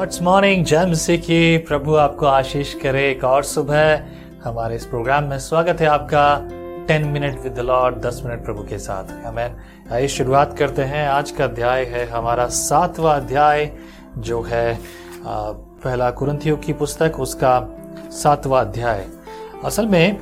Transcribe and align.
Goods 0.00 0.20
morning 0.22 0.64
जय 0.64 0.94
से 0.94 1.16
की। 1.18 1.56
प्रभु 1.58 1.94
आपको 1.94 2.26
आशीष 2.26 2.72
करे। 2.74 3.00
एक 3.10 3.24
और 3.24 3.42
सुबह 3.44 4.04
हमारे 4.44 4.76
इस 4.76 4.84
प्रोग्राम 4.86 5.24
में 5.24 5.38
स्वागत 5.38 5.80
है 5.80 5.86
आपका। 5.86 6.22
10 6.88 7.02
minute 7.06 7.38
with 7.40 7.54
the 7.54 7.60
Lord 7.60 7.96
10 7.96 8.22
minute 8.24 8.44
प्रभु 8.44 8.62
के 8.62 8.78
साथ। 8.78 9.10
हमें 9.24 9.56
आइए 9.92 10.08
शुरुआत 10.08 10.56
करते 10.58 10.82
हैं। 10.82 11.06
आज 11.08 11.30
का 11.30 11.44
अध्याय 11.44 11.84
है 11.84 12.06
हमारा 12.10 12.46
सातवां 12.48 13.20
अध्याय, 13.20 13.70
जो 14.18 14.40
है 14.42 14.78
पहला 15.26 16.10
कुरंथियों 16.10 16.56
की 16.56 16.72
पुस्तक, 16.72 17.20
उसका 17.20 17.60
सातवां 18.12 18.64
अध्याय। 18.64 19.06
असल 19.64 19.86
में, 19.86 20.18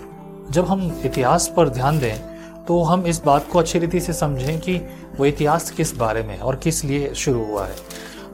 जब 0.51 0.67
हम 0.67 1.01
इतिहास 1.05 1.53
पर 1.57 1.69
ध्यान 1.69 1.99
दें 1.99 2.19
तो 2.67 2.83
हम 2.83 3.07
इस 3.07 3.23
बात 3.25 3.47
को 3.53 3.59
अच्छी 3.59 3.79
रीति 3.79 4.01
से 4.01 4.13
समझें 4.15 4.59
कि 4.61 4.77
वो 5.19 5.27
इतिहास 5.27 5.71
किस 5.71 5.97
बारे 5.97 6.23
में 6.23 6.39
और 6.39 6.57
किस 6.57 6.85
लिए 6.85 7.15
शुरू 7.15 7.45
हुआ 7.45 7.67
है। 7.67 7.77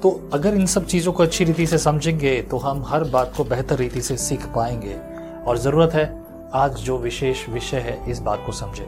तो 0.04 0.30
अगर 0.32 0.54
इन 0.54 0.66
सब 0.66 0.86
चीज़ों 0.86 1.12
को 1.12 1.22
अच्छी 1.22 1.44
रीति 1.44 1.66
से 1.66 1.78
समझेंगे 1.78 2.42
तो 2.42 2.56
हम 2.58 2.84
हर 2.86 3.04
बात 3.04 3.32
को 3.36 3.44
बेहतर 3.44 3.76
रीति 3.76 4.00
से 4.00 4.16
सीख 4.16 4.46
पाएँगे। 4.46 4.96
और 5.46 5.58
ज़रूरत 5.58 5.92
है, 5.94 6.22
आज 6.54 6.76
जो 6.76 6.98
विशेष 6.98 7.48
विषय 7.48 7.76
है, 7.76 8.10
इस 8.10 8.18
बात 8.18 8.42
को 8.46 8.52
समझे। 8.52 8.86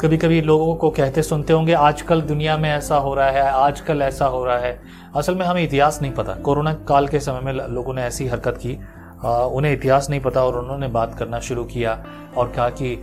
कभी 0.00 0.16
कभी 0.16 0.40
लोगों 0.40 0.74
को 0.74 0.90
कहते 0.90 1.22
सुनते 1.22 1.52
होंगे, 1.52 1.72
आजकल 1.72 2.22
दुनिया 2.22 2.56
में 2.56 2.70
ऐसा 2.70 2.96
हो 2.96 3.14
रहा 3.14 3.30
है, 3.30 3.42
आजकल 3.42 4.02
ऐसा 4.02 4.26
हो 4.26 4.44
रहा 4.44 4.58
है। 4.58 4.80
असल 5.16 5.34
में 5.34 5.46
हमें 5.46 5.62
इतिहास 5.64 6.02
नहीं 6.02 6.12
पता। 6.12 6.34
कोरोना 6.34 6.74
काल 6.74 7.08
के 7.08 7.20
समय 7.20 7.40
में 7.40 7.52
लोगों 7.52 7.94
ने 7.94 8.02
ऐसी 8.02 8.26
हरकत 8.26 8.60
की। 8.66 8.78
उन्हें 9.26 9.72
इतिहास 9.72 10.10
नहीं 10.10 10.20
पता 10.20 10.44
और 10.44 10.58
उन्होंने 10.58 10.88
बात 10.88 11.18
करना 11.18 11.40
शुरू 11.40 11.64
किया 11.64 12.04
और 12.36 12.52
कहा 12.52 12.68
कि 12.70 12.94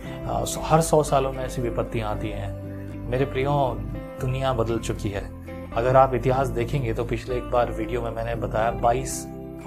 हर 0.64 0.80
सौ 0.80 1.02
सालों 1.02 1.32
में 1.32 1.44
ऐसी 1.44 1.62
विपत्तियाँ 1.62 2.10
आती 2.10 2.28
हैं। 2.28 3.10
मेरे 3.10 3.24
प्रियो, 3.24 3.76
दुनिया 4.20 4.52
बदल 4.52 4.78
चुकी 4.78 5.08
है। 5.08 5.37
अगर 5.76 5.96
आप 5.96 6.14
इतिहास 6.14 6.48
देखेंगे 6.48 6.92
तो 6.94 7.04
पिछले 7.04 7.36
एक 7.36 7.50
बार 7.50 7.70
वीडियो 7.72 8.02
में 8.02 8.10
मैंने 8.10 8.34
बताया 8.34 8.70
22 8.80 9.16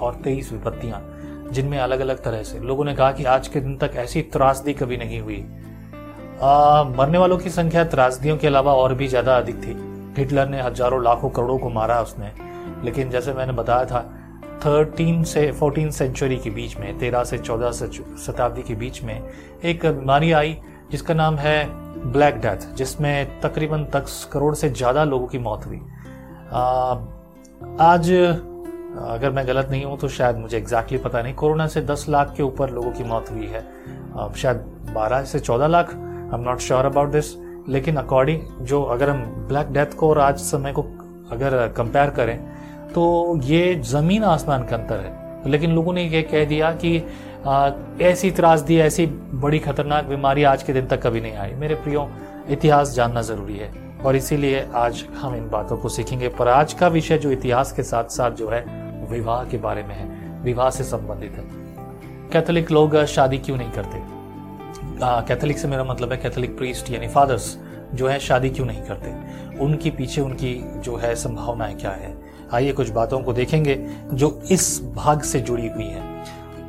और 0.00 0.20
23 0.22 0.52
विपत्तियाँ 0.52 1.00
जिनमें 1.52 1.78
अलग 1.78 2.00
अलग 2.00 2.22
तरह 2.24 2.42
से। 2.42 2.58
लोगों 2.58 2.84
ने 2.84 2.94
कहा 2.94 3.10
कि 3.12 3.24
आज 3.24 3.48
के 3.48 3.60
दिन 3.60 3.76
तक 3.76 3.92
ऐसी 3.96 4.22
त्रासदी 4.22 4.72
कभी 4.72 4.96
नहीं 4.96 5.20
हुई। 5.20 5.44
आ, 6.42 6.84
मरने 6.84 7.18
वालों 7.18 7.38
की 7.38 7.50
संख्या 7.50 7.84
त्रासदियों 7.84 8.36
के 8.36 8.46
अलावा 8.46 8.74
और 8.74 8.94
भी 8.94 9.08
ज़्यादा 9.08 9.36
अधिक 9.36 9.56
थी। 9.56 9.76
हिटलर 10.18 10.48
ने 10.48 10.62
हज़ारों 10.62 11.02
लाखों 11.04 11.30
करोड़ों 11.30 11.58
को 11.58 11.70
मारा 11.70 12.00
उसने। 12.00 12.32
लेकिन 12.84 13.10
जैसे 13.10 13.32
मैंने 13.32 13.52
बताया 13.52 13.84
था 13.84 14.00
थर्टीन 14.66 15.22
से 15.24 15.50
फोर्टीन 15.52 15.90
सेंचुरी 15.90 16.36
के 16.36 16.50
बीच 16.50 16.76
में 16.76 16.98
तेरह 16.98 17.24
से 17.24 17.38
चौदह 17.38 17.70
शताब्दी 18.26 18.62
के 18.62 18.74
बीच 18.74 19.02
में 19.02 19.22
एक 19.64 19.86
बीमारी 19.86 20.32
आई 20.32 20.58
जिसका 20.92 21.14
नाम 21.14 21.36
है 21.36 21.64
ब्लैक 22.12 22.40
डेथ 22.40 22.74
जिसमें 22.76 23.40
तकरीबन 23.40 23.84
दस 23.94 24.28
करोड़ 24.32 24.54
से 24.54 24.68
ज़्यादा 24.70 25.04
लोगों 25.04 25.26
की 25.26 25.38
मौत 25.40 25.66
हुई। 25.66 25.80
आज, 27.80 28.10
अगर 29.08 29.30
मैं 29.30 29.46
गलत 29.46 29.68
नहीं 29.70 29.84
हूँ 29.84 29.96
तो 29.98 30.08
शायद 30.10 30.36
मुझे 30.36 30.56
एग्जैक्टली 30.58 30.98
पता 30.98 31.22
नहीं। 31.22 31.34
कोरोना 31.34 31.66
से 31.66 31.80
10 31.82 32.04
लाख 32.08 32.34
के 32.36 32.42
ऊपर 32.42 32.70
लोगों 32.70 32.90
की 32.92 33.04
मौत 33.04 33.30
हुई 33.30 33.46
है। 33.46 33.62
शायद 34.34 34.56
12 34.94 35.24
से 35.24 35.38
14 35.40 35.66
lakh. 35.68 35.90
I 35.90 36.34
am 36.34 36.44
not 36.44 36.58
sure 36.60 36.84
about 36.84 37.08
this 37.10 37.34
लेकिन 37.68 37.96
अकॉर्डिंग 37.96 38.42
जो 38.62 38.82
अगर 38.84 39.10
हम 39.10 39.22
ब्लैक 39.48 39.72
डेथ 39.72 39.96
को 39.96 40.08
और 40.08 40.18
आज 40.20 40.38
समय 40.40 40.72
को 40.72 40.82
अगर 41.32 41.66
कंपेयर 41.76 42.10
करें 42.10 42.38
तो 42.88 43.02
ये 43.44 43.74
ज़मीन 43.86 44.24
आसमान 44.26 44.64
का 44.64 44.76
अंतर 44.76 45.00
है। 45.00 45.50
लेकिन 45.50 45.74
लोगों 45.74 45.92
ने 45.92 46.04
ये 46.04 46.22
कह 46.24 46.44
दिया 46.44 46.70
कि 46.74 46.98
ऐसी 48.02 48.30
त्रासदी, 48.30 48.76
ऐसी 48.78 49.06
बड़ी 49.06 49.58
खतरनाक 49.58 50.04
बीमारी 50.04 50.42
आज 50.42 50.62
के 50.62 50.72
दिन 50.72 50.86
तक 50.86 51.02
कभी 51.02 51.20
नहीं 51.20 51.36
आई। 51.36 51.52
मेरे 51.52 51.74
प्रियो, 51.74 52.10
इतिहास 52.48 52.94
जानना 52.94 53.22
ज़रूरी 53.22 53.56
है 53.56 53.72
और 54.04 54.16
इसीलिए 54.16 54.68
आज 54.74 55.04
हम 55.16 55.34
इन 55.34 55.48
बातों 55.48 55.76
को 55.76 55.88
सीखेंगे। 55.88 56.28
पर 56.28 56.48
आज 56.48 56.72
का 56.72 56.88
विषय 56.88 57.18
जो 57.18 57.30
इतिहास 57.30 57.72
के 57.72 57.82
साथ 57.82 58.04
साथ 58.04 58.30
जो 58.30 58.48
है, 58.48 58.64
विवाह 59.10 59.44
के 59.44 59.58
बारे 59.58 59.82
में 59.82 59.94
है। 59.94 60.40
विवाह 60.42 60.70
से 60.70 60.84
संबंधित 60.84 61.32
है। 61.32 61.44
कैथोलिक 62.32 62.70
लोग 62.70 63.04
शादी 63.04 63.38
क्यों 63.38 63.56
नहीं 63.56 63.70
करते? 63.70 63.98
कैथोलिक 65.02 65.58
से 65.58 65.68
मेरा 65.68 65.84
मतलब 65.84 66.12
है 66.12 66.18
कैथोलिक 66.18 66.56
प्रीस्ट 66.58 66.90
यानी 66.90 67.08
फादर्स 67.08 67.58
जो 67.94 68.08
है, 68.08 68.18
शादी 68.18 68.50
क्यों 68.50 68.66
नहीं 68.66 68.82
करते? 68.82 69.12
उनके 69.58 69.90
पीछे 69.90 70.20
उनकी 70.20 70.80
जो 70.80 70.96
है, 70.96 71.14
संभावनाएँ 71.14 71.74
क्या 71.74 71.90
है? 71.90 72.16
आइए 72.52 72.72
कुछ 72.72 72.90
बातों 72.90 73.20
को 73.20 73.32
देखेंगे 73.32 73.86
जो 74.12 74.42
इस 74.50 74.82
भाग 74.94 75.20
से 75.20 75.40
जुड़ी 75.40 75.68
हुई 75.68 75.84
है। 75.84 76.11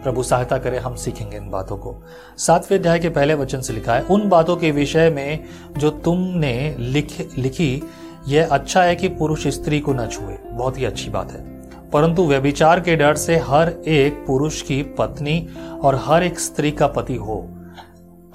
प्रभु 0.03 0.24
सहायता 0.24 0.58
करे, 0.58 0.78
हम 0.78 0.96
सीखेंगे 0.96 1.38
इन 1.38 1.50
बातों 1.50 1.78
को। 1.78 2.03
सातवें 2.38 2.80
अध्याय 2.80 3.00
के 3.00 3.09
पहले 3.09 3.34
वचन 3.34 3.62
से 3.62 3.74
लिखा 3.74 3.96
है, 3.96 4.02
उन 4.02 4.30
बातों 4.30 4.58
के 4.58 4.72
विषय 4.72 5.09
में 5.09 5.44
जो 5.78 5.90
तुमने 5.90 6.75
लिख, 6.80 7.30
लिखी, 7.38 7.84
यह 8.28 8.47
अच्छा 8.52 8.84
है 8.84 8.96
कि 8.96 9.08
पुरुष 9.08 9.47
स्त्री 9.47 9.80
को 9.80 9.94
न 9.94 10.08
छुए। 10.08 10.38
बहुत 10.52 10.78
ही 10.78 10.86
अच्छी 10.86 11.09
बात 11.09 11.31
है। 11.31 11.53
परंतु 11.91 12.25
व्यभिचार 12.25 12.80
के 12.80 12.96
डर 12.96 13.16
से 13.16 13.38
हर 13.38 13.69
एक 13.69 14.14
पुरुष 14.28 14.62
की 14.62 14.84
पत्नी 14.84 15.50
और 15.84 15.96
हर 15.96 16.24
एक 16.24 16.40
स्त्री 16.40 16.72
का 16.72 16.88
पति 16.88 17.16
हो। 17.16 17.50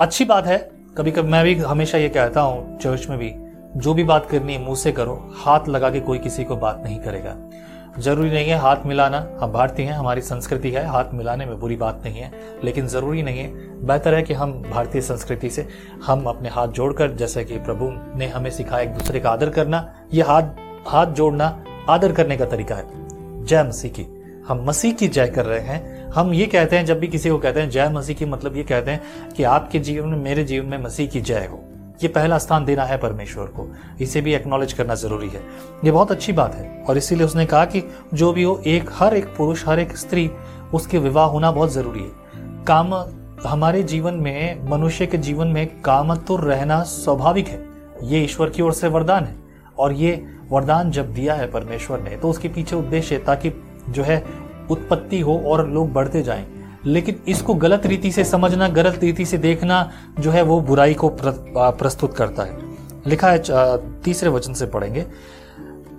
अच्छी 0.00 0.25
बात 0.25 0.47
है 0.47 0.71
कभी 0.97 1.11
कभी 1.11 1.29
मैं 1.29 1.45
भी 1.45 1.55
हमेशा 1.55 1.99
ये 1.99 2.09
कहता 2.09 2.41
हूँ, 2.41 2.79
चर्च 2.79 3.06
में 3.11 3.19
भी, 3.19 3.35
जो 3.77 3.95
भी 3.95 4.05
बात 4.05 4.27
करनी 4.27 4.55
है, 4.55 4.62
मुँह 4.62 4.77
से 4.77 4.93
करो, 4.93 5.33
हाथ 5.37 5.69
लगा 5.69 5.91
के 5.91 6.00
कोई 6.00 6.19
किसी 6.19 6.45
को 6.45 6.56
बात 6.56 6.83
नहीं 6.85 6.99
करेगा। 6.99 7.48
ज़रूरी 7.99 8.31
नहीं 8.31 8.47
है 8.47 8.59
हाथ 8.59 8.76
मिलाना। 8.87 9.28
हम 9.41 9.53
भारतीय 9.53 9.87
हैं, 9.87 9.93
हमारी 9.93 10.21
संस्कृति 10.21 10.71
है, 10.71 10.87
हाथ 10.87 11.04
मिलाने 11.15 11.47
में 11.47 11.60
बुरी 11.60 11.76
बात 11.76 12.03
नहीं 12.04 12.21
है, 12.21 12.32
लेकिन 12.65 12.87
ज़रूरी 12.87 13.22
नहीं 13.22 13.38
है। 13.38 13.49
बेहतर 13.87 14.15
है 14.15 14.22
कि 14.22 14.34
हम 14.34 14.62
भारतीय 14.71 15.00
संस्कृति 15.00 15.50
से 15.50 15.69
हम 16.06 16.25
अपने 16.25 16.49
हाथ 16.49 16.69
जोड़कर, 16.69 17.12
जैसे 17.12 17.44
कि 17.44 17.59
प्रभु 17.59 18.19
ने 18.19 18.26
हमें 18.26 18.50
सिखाया 18.50 18.82
एक 18.82 18.94
दूसरे 18.94 19.21
का 19.21 19.31
आदर 19.31 19.50
करना, 19.50 19.94
ये 20.15 20.22
हाथ 20.22 20.43
हाथ 20.88 21.06
जोड़ना 21.06 21.65
आदर 21.88 22.12
करने 22.12 22.37
का 22.37 22.44
तरीका 22.44 22.75
है। 22.75 22.84
जय 23.44 23.62
मसीह 23.62 23.91
की। 23.91 24.06
हम 24.49 24.65
मसीह 24.65 24.93
की 24.93 25.09
जय 25.09 25.26
कर 25.26 25.47
रहे 25.47 25.60
हैं। 25.60 26.10
हम 26.10 26.34
ये 26.34 26.47
कहते 26.47 26.76
हैं, 26.76 26.87
जब 26.87 26.99
भी 26.99 27.09
किसी 27.09 27.31
को 27.31 27.38
कहते 27.38 27.60
हैं 27.60 27.70
जय 27.70 27.88
मसीह 27.88 28.16
की 28.16 28.25
मतलब 28.25 28.56
ये 28.56 28.62
कहते 28.62 28.91
हैं 28.91 29.03
कि 29.37 29.43
आपके 29.43 29.78
जीवन 29.78 30.09
में, 30.09 30.19
मेरे 30.19 30.44
जीवन 30.44 30.66
में 30.66 30.78
मसीह 30.78 31.09
की 31.09 31.20
जय 31.20 31.49
हो। 31.53 31.68
ये 32.03 32.09
पहला 32.09 32.39
स्थान 32.39 32.65
देना 32.65 32.85
है 32.85 32.99
परमेश्वर 32.99 33.45
को। 33.45 33.75
इसे 34.01 34.21
भी 34.21 34.35
एक्नॉलेज 34.35 34.73
करना 34.73 34.95
ज़रूरी 34.95 35.29
है। 35.29 35.43
ये 35.85 35.91
बहुत 35.91 36.11
अच्छी 36.11 36.33
बात 36.33 36.55
है। 36.55 36.85
और 36.89 36.97
इसीलिए 36.97 37.27
उसने 37.27 37.47
कहा 37.47 37.65
कि 37.65 37.83
जो 38.15 38.33
भी 38.33 38.43
हो, 38.43 38.63
एक, 38.67 38.91
हर 38.93 39.15
एक 39.15 39.25
पुरुष, 39.25 39.69
हर 39.69 39.79
एक 39.79 39.97
स्त्री, 39.97 40.31
उसके 40.75 40.99
विवाह 40.99 41.27
होना 41.27 41.51
बहुत 41.51 41.73
ज़रूरी 41.73 42.01
है। 42.01 42.11
काम 42.65 43.05
हमारे 43.47 43.83
जीवन 43.83 44.15
में, 44.15 44.71
मनुष्य 44.71 45.07
के 45.07 45.19
जीवन 45.19 45.47
में 45.47 45.83
कामतुर 45.83 46.41
रहना 46.41 46.83
स्वाभाविक 46.83 47.49
है। 47.49 47.67
ये 48.03 48.25
ईश्वर 48.25 48.51
की 48.51 48.63
ओर 48.63 48.73
से 48.73 48.89
वरदान 48.89 49.25
है। 49.25 49.37
और 49.79 49.93
ये 49.93 50.27
वरदान 50.51 50.91
जब 50.91 51.15
दिया 51.15 51.35
है 51.35 51.51
परमेश्वर 51.51 52.01
ने 52.01 52.11
तो 52.11 52.31
उसके 52.31 52.49
पीछे 52.49 52.77
उद्देश्य 52.77 53.19
ताकि 53.19 53.65
जो 53.89 54.03
है, 54.03 54.25
उत्पत्ति 54.71 55.21
हो 55.21 55.43
और 55.47 55.69
लोग 55.69 55.93
बढ़ते 55.93 56.23
जाएँ। 56.23 56.58
लेकिन 56.87 57.21
इसको 57.28 57.55
गलत 57.55 57.87
रीति 57.87 58.12
से 58.12 58.25
समझना, 58.25 58.69
गलत 58.69 59.00
रीति 59.03 59.25
से 59.25 59.39
देखना 59.39 59.91
जो 60.21 60.31
है 60.31 60.43
वो 60.43 60.61
बुराई 60.61 60.94
को 60.94 61.16
प्रस्तुत 61.19 62.16
करता 62.16 62.43
है। 62.43 62.59
लिखा 63.06 63.31
है 63.31 63.43
तीसरे 64.03 64.31
वचन 64.31 64.53
से 64.53 64.66
पढ़ेंगे। 64.66 65.06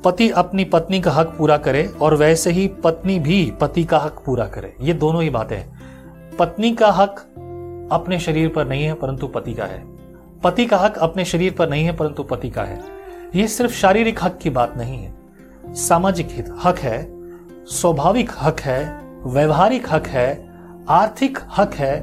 पति 0.03 0.29
अपनी 0.29 0.63
पत्नी 0.63 1.01
का 1.01 1.11
हक 1.11 1.35
पूरा 1.37 1.57
करे 1.57 1.85
और 2.01 2.15
वैसे 2.15 2.51
ही 2.51 2.67
पत्नी 2.67 3.19
भी 3.19 3.51
पति 3.61 3.83
का 3.83 3.97
हक 3.97 4.21
पूरा 4.25 4.45
करे। 4.45 4.75
ये 4.81 4.93
दोनों 4.93 5.23
ही 5.23 5.29
बातें 5.29 5.57
हैं। 5.57 5.79
पत्नी 6.39 6.71
का 6.71 6.91
हक 6.91 7.19
अपने 7.91 8.19
शरीर 8.19 8.49
पर 8.49 8.67
नहीं 8.67 8.83
है, 8.83 8.93
परंतु 8.93 9.27
पति 9.27 9.53
का 9.53 9.65
है। 9.65 9.83
पति 10.43 10.65
का 10.65 10.77
हक 10.77 10.97
अपने 10.97 11.25
शरीर 11.25 11.53
पर 11.53 11.69
नहीं 11.69 11.85
है, 11.85 11.91
परंतु 11.91 12.23
पति 12.23 12.49
का 12.49 12.63
है। 12.63 12.81
ये 13.35 13.47
सिर्फ़ 13.47 13.71
शारीरिक 13.71 14.23
हक 14.23 14.37
की 14.37 14.49
बात 14.49 14.77
नहीं 14.77 14.97
है। 14.97 15.13
सामाजिक 15.67 16.55
हक 16.63 16.77
है, 16.77 17.11
स्वाभाविक 17.65 18.31
हक 18.41 18.59
है, 18.59 19.01
व्यवहारिक 19.25 19.87
हक 19.89 20.07
है 20.07 20.48
आर्थिक 20.89 21.39
हक 21.57 21.73
है, 21.73 21.93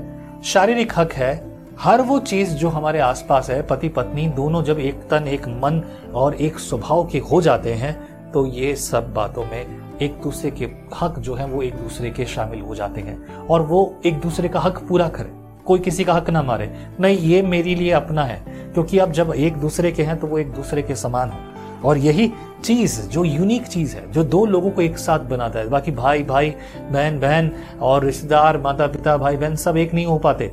शारीरिक 0.43 0.93
हक 0.97 1.13
है, 1.13 1.59
हर 1.81 2.01
वो 2.01 2.19
चीज़ 2.19 2.55
जो 2.55 2.69
हमारे 2.69 2.99
आसपास 2.99 3.51
है, 3.51 3.63
पति 3.63 3.89
पत्नी 3.89 4.27
दोनों 4.27 4.63
जब 4.63 4.79
एक 4.79 4.95
तन, 5.11 5.27
एक 5.27 5.49
मन 5.49 5.83
और 6.15 6.35
एक 6.35 6.59
स्वभाव 6.59 7.07
के 7.07 7.19
हो 7.19 7.41
जाते 7.41 7.73
हैं 7.75 8.31
तो 8.33 8.47
ये 8.47 8.75
सब 8.77 9.13
बातों 9.15 9.45
में 9.45 9.99
एक 10.03 10.21
दूसरे 10.23 10.51
के 10.51 10.69
हक 11.01 11.19
जो 11.19 11.35
है 11.35 11.47
वो 11.47 11.63
एक 11.63 11.75
दूसरे 11.75 12.11
के 12.11 12.25
शामिल 12.25 12.61
हो 12.61 12.75
जाते 12.75 13.01
हैं। 13.01 13.37
और 13.37 13.63
वो 13.63 13.95
एक 14.07 14.21
दूसरे 14.21 14.49
का 14.49 14.61
हक 14.61 14.79
पूरा 14.79 15.09
करे। 15.09 15.31
कोई 15.67 15.79
किसी 15.79 16.05
का 16.05 16.15
हक 16.15 16.31
ना 16.31 16.43
मारे। 16.43 16.73
नहीं, 17.01 17.19
ये 17.19 17.43
मेरे 17.43 17.75
लिए 17.75 17.91
अपना 17.91 18.25
है, 18.25 18.43
क्योंकि 18.75 18.99
अब 18.99 19.13
जब 19.13 19.33
एक 19.37 19.57
दूसरे 19.57 19.93
के 19.93 20.03
हैं 20.03 20.19
तो 20.21 20.27
वो 20.27 20.39
एक 20.39 20.53
दूसरे 20.53 20.83
के 20.83 20.95
समान 20.95 21.31
है। 21.31 21.56
और 21.85 21.99
यही 21.99 22.33
चीज़ 22.65 23.01
जो 23.03 23.25
यूनिक 23.25 23.67
चीज़ 23.67 23.97
है, 23.97 24.11
जो 24.13 24.25
दो 24.25 24.45
लोगों 24.47 24.71
को 24.71 24.83
एक 24.83 24.99
साथ 24.99 25.21
बनाता 25.21 25.59
है। 25.59 25.69
बाकी 25.69 25.91
भाई 25.91 26.23
भाई, 26.23 26.51
बहन 26.91 27.21
बहन 27.21 27.51
और 27.83 28.05
रिश्तेदार 28.05 28.59
माता 28.59 28.87
पिता 28.87 29.17
भाई, 29.17 29.37
बहन, 29.37 29.57
सब 29.57 29.77
एक 29.77 29.95
नहीं 29.95 30.07
हो 30.07 30.19
पाते। 30.19 30.53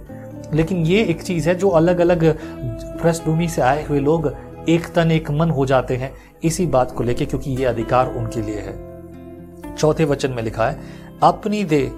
लेकिन 0.54 0.78
ये 0.78 1.04
एक 1.04 1.22
चीज़ 1.22 1.50
है 1.50 1.56
जो 1.56 1.70
अलग 1.70 2.00
अलग 2.00 2.38
पृष्ठभूमि 3.02 3.48
से 3.48 3.62
आए 3.62 3.86
हुए 3.86 4.00
लोग 4.00 4.34
एक 4.70 4.88
तन, 4.88 5.12
एक 5.12 5.32
मन 5.32 5.50
हो 5.50 5.66
जाते 5.66 5.96
हैं 5.96 6.14
इसी 6.44 6.66
बात 6.66 6.92
को 6.92 7.04
लेके, 7.04 7.26
क्योंकि 7.26 7.52
ये 7.52 7.66
अधिकार 7.66 8.14
उनके 8.14 8.42
लिए 8.42 8.60
है। 8.60 9.76
चौथे 9.76 10.06
वचन 10.06 10.32
में 10.32 10.44
लिखा 10.44 10.68
है, 10.68 10.80
अपनी 11.24 11.64
दे, 11.64 11.92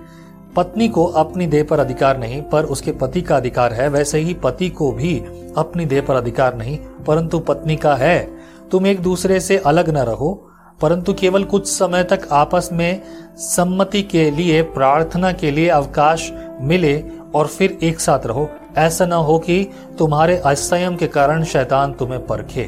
पत्नी 0.56 0.88
को 0.88 1.06
अपनी 1.06 1.48
देह 1.48 1.64
पर 1.64 1.80
अधिकार 1.80 2.18
नहीं, 2.18 2.42
पर 2.42 2.64
उसके 2.64 2.92
पति 2.92 3.22
का 3.22 3.38
अधिकार 3.38 3.74
है। 3.74 3.88
वैसे 3.88 4.20
ही 4.20 4.34
पति 4.34 4.70
को 4.70 4.92
भी 4.92 5.20
अपनी 5.58 5.86
देह 5.86 6.02
पर 6.02 6.16
अधिकार 6.16 6.56
नहीं, 6.56 6.78
परंतु 7.08 7.40
पत्नी 7.40 7.76
का 7.76 7.96
है। 7.96 8.45
तुम 8.72 8.88
एक 8.88 9.00
दूसरे 9.00 9.40
से 9.40 9.58
अलग 9.58 9.90
न 9.90 9.98
रहो, 10.00 10.34
परंतु 10.82 11.14
केवल 11.14 11.44
कुछ 11.44 11.68
समय 11.68 12.04
तक 12.04 12.28
आपस 12.32 12.70
में 12.74 13.02
सम्मति 13.38 14.02
के 14.04 14.30
लिए, 14.32 14.62
प्रार्थना 14.62 15.32
के 15.32 15.52
लिए 15.52 15.70
अवकाश 15.70 16.32
मिले 16.62 17.04
और 17.36 17.48
फिर 17.48 17.78
एक 17.84 18.00
साथ 18.00 18.26
रहो। 18.26 18.50
ऐसा 18.78 19.06
ना 19.06 19.16
हो 19.16 19.38
कि 19.40 19.64
तुम्हारे 20.00 20.38
असंयम 20.38 20.96
के 20.96 21.08
कारण 21.08 21.44
शैतान 21.44 21.94
तुम्हें 21.94 22.26
परखे। 22.28 22.64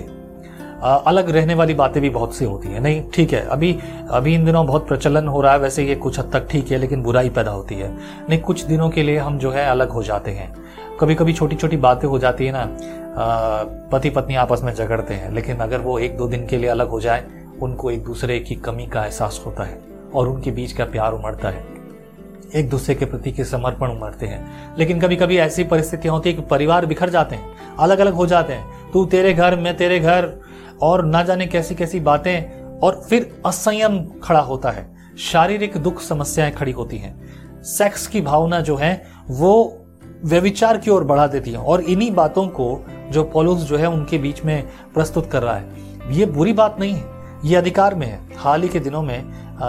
अलग 0.81 1.29
रहने 1.29 1.53
वाली 1.53 1.73
बातें 1.73 2.01
भी 2.01 2.09
बहुत 2.09 2.35
सी 2.35 2.45
होती 2.45 2.67
है। 2.67 2.79
नहीं, 2.79 3.01
ठीक 3.13 3.33
है, 3.33 3.39
अभी 3.41 3.77
अभी 4.09 4.33
इन 4.35 4.45
दिनों 4.45 4.65
बहुत 4.65 4.87
प्रचलन 4.87 5.27
हो 5.27 5.41
रहा 5.41 5.53
है, 5.53 5.59
वैसे 5.59 5.85
ये 5.85 5.95
कुछ 5.95 6.19
हद 6.19 6.29
तक 6.33 6.47
ठीक 6.49 6.71
है, 6.71 6.77
लेकिन 6.77 7.03
बुराई 7.03 7.29
पैदा 7.29 7.51
होती 7.51 7.75
है। 7.75 7.91
नहीं, 8.29 8.39
कुछ 8.39 8.63
दिनों 8.63 8.89
के 8.89 9.03
लिए 9.03 9.17
हम 9.17 9.37
जो 9.37 9.51
है 9.51 9.65
अलग 9.65 9.89
हो 9.89 10.03
जाते 10.03 10.31
हैं। 10.31 10.53
कभी 10.99 11.15
कभी 11.15 11.33
छोटी 11.33 11.55
छोटी 11.55 11.77
बातें 11.77 12.07
हो 12.07 12.19
जाती 12.19 12.45
है 12.45 12.51
ना 12.51 12.65
पति 13.91 14.09
पत्नी 14.09 14.35
आपस 14.35 14.61
में 14.63 14.73
झगड़ते 14.73 15.13
हैं, 15.13 15.31
लेकिन 15.31 15.57
अगर 15.57 15.77
वो 15.77 15.99
एक 15.99 16.17
दो 16.17 16.27
दिन 16.27 16.47
के 16.47 16.57
लिए 16.57 16.69
अलग 16.69 16.89
हो 16.89 17.01
जाए, 17.01 17.27
उनको 17.61 17.91
एक 17.91 18.03
दूसरे 18.03 18.39
की 18.39 18.55
कमी 18.55 18.87
का 18.87 19.05
एहसास 19.05 19.43
होता 19.45 19.63
है 19.63 19.81
और 20.13 20.27
उनके 20.27 20.51
बीच 20.51 20.71
का 20.71 20.85
प्यार 20.85 21.13
उमड़ता 21.13 21.49
है। 21.49 21.67
एक 22.55 22.69
दूसरे 22.69 22.95
के 22.95 23.05
प्रति 23.05 23.31
के 23.31 23.43
समर्पण 23.43 23.87
उमड़ते 23.87 24.25
हैं। 24.25 24.75
लेकिन 24.77 25.01
कभी 25.01 25.15
कभी 25.15 25.37
ऐसी 25.37 25.63
परिस्थितियाँ 25.63 26.15
होती 26.15 26.29
है 26.29 26.35
कि 26.35 26.41
परिवार 26.41 26.85
बिखर 26.85 27.09
जाते 27.09 27.35
हैं 27.35 27.53
अलग 27.79 27.99
अलग 27.99 28.13
हो 28.13 28.25
जाते 28.25 28.53
हैं। 28.53 28.91
तू 28.93 29.05
तेरे 29.05 29.33
घर, 29.33 29.55
मैं 29.55 29.77
तेरे 29.77 29.99
घर, 29.99 30.39
और 30.81 31.05
ना 31.05 31.23
जाने 31.23 31.47
कैसी 31.47 31.75
कैसी 31.75 31.99
बातें, 31.99 32.61
और 32.79 33.01
फिर 33.09 33.41
असंयम 33.45 34.07
खड़ा 34.23 34.39
होता 34.39 34.71
है। 34.71 34.95
शारीरिक 35.17 35.77
दुख 35.77 36.01
समस्याएँ 36.01 36.51
खड़ी 36.51 36.71
होती 36.71 36.97
हैं। 36.97 37.21
सेक्स 37.63 38.07
की 38.07 38.21
भावना 38.21 38.59
जो 38.59 38.75
है, 38.75 39.03
वो 39.29 39.77
व्यविचार 40.25 40.77
की 40.77 40.91
ओर 40.91 41.03
बढ़ा 41.03 41.27
देती 41.27 41.51
है 41.51 41.57
और 41.57 41.81
इन्हीं 41.81 42.11
बातों 42.11 42.47
को 42.49 42.85
जो 43.11 43.23
पोलूस 43.23 43.59
जो 43.59 43.77
है 43.77 43.89
उनके 43.89 44.17
बीच 44.17 44.43
में 44.45 44.67
प्रस्तुत 44.93 45.29
कर 45.31 45.43
रहा 45.43 45.55
है। 45.55 45.65
ये 46.09 46.25
बुरी 46.25 46.53
बात 46.53 46.77
नहीं 46.79 46.93
है, 46.93 47.03
ये 47.45 47.55
अधिकार 47.55 47.95
में 47.95 48.07
है। 48.07 48.19
हाल 48.37 48.61
ही 48.61 48.69
के 48.69 48.79
दिनों 48.79 49.01
में 49.01 49.17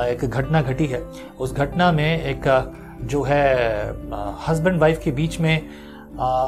एक 0.06 0.24
घटना 0.24 0.62
घटी 0.62 0.86
है। 0.86 1.02
उस 1.40 1.54
घटना 1.54 1.90
में 1.92 2.22
एक 2.22 2.72
जो 3.02 3.22
है 3.22 3.46
हस्बैंड 4.48 4.80
वाइफ 4.80 5.00
के 5.04 5.10
बीच 5.10 5.40
में 5.40 5.68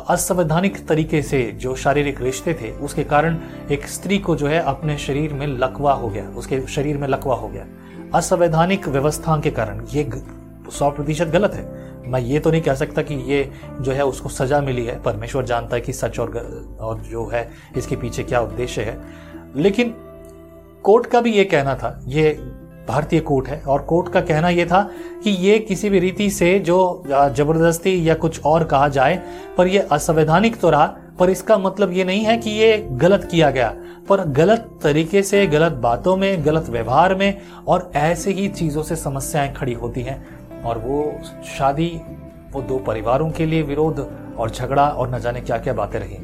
असंवैधानिक 0.09 0.87
तरीके 0.87 1.23
से 1.23 1.43
जो 1.53 1.75
शारीरिक 1.75 2.21
रिश्ते 2.23 2.55
थे, 2.55 2.71
उसके 2.71 3.05
कारण 3.05 3.39
एक 3.71 3.87
स्त्री 3.87 4.19
को 4.19 4.37
जो 4.37 4.47
है 4.47 4.61
अपने 4.61 4.97
शरीर 4.99 5.35
में 5.35 5.47
लकवा 5.47 5.93
हो 5.93 6.09
गया। 6.09 6.29
उसके 6.29 6.61
शरीर 6.67 6.97
में 6.99 7.07
लकवा 7.09 7.35
हो 7.35 7.49
गया। 7.49 7.67
असंवैधानिक 8.15 8.89
व्यवस्था 8.89 9.41
के 9.41 9.51
कारण। 9.51 9.85
ये 9.93 10.11
सौ 10.73 10.91
प्रतिशत 10.91 11.27
गलत 11.27 11.55
है। 11.55 11.80
मैं 12.11 12.21
ये 12.21 12.39
तो 12.41 12.51
नहीं 12.51 12.63
कह 12.63 12.75
सकता 12.75 13.03
कि 13.03 13.15
ये 13.27 13.51
जो 13.81 13.93
है 13.93 14.05
उसको 14.05 14.29
सजा 14.29 14.61
मिली 14.61 14.85
है। 14.85 15.01
परमेश्वर 15.03 15.45
जानता 15.45 15.77
है 15.77 15.83
कि 15.83 15.93
सच 15.93 16.19
और 16.21 16.77
और 16.81 17.01
जो 17.01 17.27
है 17.27 17.49
इसके 17.77 17.97
पीछे 17.97 18.23
क्या 18.23 18.41
उद्देश्य 18.41 18.83
है। 18.83 18.99
लेकिन 19.57 19.95
कोर्ट 20.85 21.07
का 21.07 21.21
भी 21.21 21.33
ये 21.33 21.45
कहना 21.45 21.75
था, 21.75 22.01
ये 22.07 22.31
भारतीय 22.89 23.21
कोर्ट 23.21 23.49
है, 23.49 23.61
और 23.63 23.83
कोर्ट 23.83 24.13
का 24.13 24.21
कहना 24.21 24.49
यह 24.49 24.67
था 24.67 24.83
कि 25.25 25.31
ये 25.31 25.59
किसी 25.59 25.91
भी 25.91 25.99
रीति 25.99 26.29
से 26.31 26.59
जो 26.59 27.05
ज़बरदस्ती 27.09 28.09
या 28.09 28.15
कुछ 28.15 28.41
और 28.45 28.65
कहा 28.65 28.89
जाए, 28.89 29.23
पर 29.59 29.67
यह 29.67 29.89
असंवैधानिक 29.93 30.57
तो 30.61 30.71
रहा, 30.71 30.87
पर 31.19 31.31
इसका 31.31 31.59
मतलब 31.59 31.93
ये 31.93 32.05
नहीं 32.05 32.25
है 32.25 32.37
कि 32.39 32.51
ये 32.51 32.77
गलत 32.93 33.29
किया 33.31 33.51
गया। 33.51 33.75
पर 34.09 34.25
गलत 34.29 34.69
तरीके 34.83 35.23
से, 35.23 35.47
गलत 35.47 35.73
बातों 35.73 36.17
में, 36.17 36.45
गलत 36.45 36.69
व्यवहार 36.69 37.15
में 37.15 37.41
और 37.69 37.91
ऐसे 37.95 38.31
ही 38.31 38.49
चीज़ों 38.49 38.83
से 38.83 38.97
समस्याएँ 38.97 39.53
खड़ी 39.55 39.73
होती 39.73 40.03
हैं। 40.03 40.40
और 40.65 40.79
वो 40.79 41.21
शादी 41.49 41.91
वो 42.53 42.63
दो 42.63 42.79
परिवारों 42.79 43.31
के 43.31 43.47
लिए 43.47 43.63
विरोध 43.63 44.09
और 44.39 44.51
झगड़ा 44.51 44.89
और 44.89 45.15
न 45.15 45.19
जाने 45.19 45.41
क्या 45.41 45.59
क्या 45.59 45.75
बातें 45.75 45.99
रही। 46.01 46.19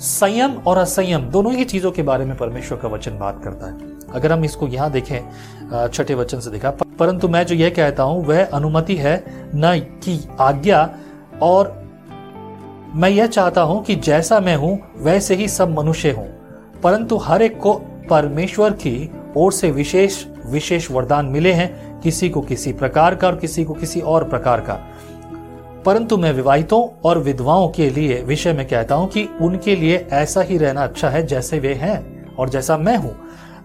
संयम 0.00 0.52
और 0.66 0.78
असंयम 0.78 1.22
दोनों 1.30 1.52
ही 1.54 1.64
चीज़ों 1.64 1.90
के 1.92 2.02
बारे 2.02 2.24
में 2.24 2.36
परमेश्वर 2.36 2.78
का 2.78 2.88
वचन 2.88 3.18
बात 3.18 3.42
करता 3.44 3.66
है। 3.66 3.98
अगर 4.14 4.32
हम 4.32 4.44
इसको 4.44 4.66
यहाँ 4.68 4.90
देखें 4.90 5.88
छठे 5.88 6.14
वचन 6.14 6.40
से 6.40 6.50
देखा 6.50 6.70
परंतु 6.70 7.28
मैं 7.28 7.44
जो 7.46 7.54
यह 7.54 7.70
कहता 7.70 8.02
हूँ, 8.02 8.24
वह 8.24 8.44
अनुमति 8.44 8.96
है 8.96 9.24
न 9.54 9.78
कि 10.04 10.18
आज्ञा 10.40 10.88
और 11.42 11.78
मैं 12.94 13.08
यह 13.08 13.26
चाहता 13.26 13.62
हूँ 13.62 13.82
कि 13.84 13.96
जैसा 13.96 14.40
मैं 14.40 14.56
हूँ, 14.56 14.78
वैसे 14.96 15.34
ही 15.34 15.48
सब 15.48 15.78
मनुष्य 15.78 16.10
हूँ। 16.10 16.28
परंतु 16.82 17.16
हर 17.16 17.42
एक 17.42 17.58
को 17.58 17.74
परमेश्वर 18.10 18.72
की 18.72 19.10
ओर 19.36 19.52
से 19.52 19.70
विशेष 19.70 20.24
विशेष 20.46 20.90
वरदान 20.90 21.26
मिले 21.26 21.52
हैं 21.52 21.89
किसी 22.02 22.28
को 22.28 22.40
किसी 22.40 22.72
प्रकार 22.72 23.14
का 23.14 23.26
और 23.26 23.36
किसी 23.36 23.64
को 23.64 23.74
किसी 23.74 24.00
और 24.00 24.24
प्रकार 24.24 24.60
का। 24.60 24.78
परंतु 25.86 26.16
मैं 26.16 26.32
विवाहितों 26.32 26.82
और 27.04 27.18
विधवाओं 27.18 27.68
के 27.68 27.88
लिए 27.90 28.22
विषय 28.22 28.52
में 28.52 28.66
कहता 28.68 28.94
हूँ 28.94 29.08
कि 29.08 29.28
उनके 29.40 29.76
लिए 29.76 29.96
ऐसा 30.12 30.40
ही 30.40 30.58
रहना 30.58 30.82
अच्छा 30.82 31.08
है 31.08 31.26
जैसे 31.26 31.58
वे 31.58 31.74
हैं 31.74 32.34
और 32.34 32.48
जैसा 32.48 32.76
मैं 32.76 32.96
हूँ। 32.96 33.16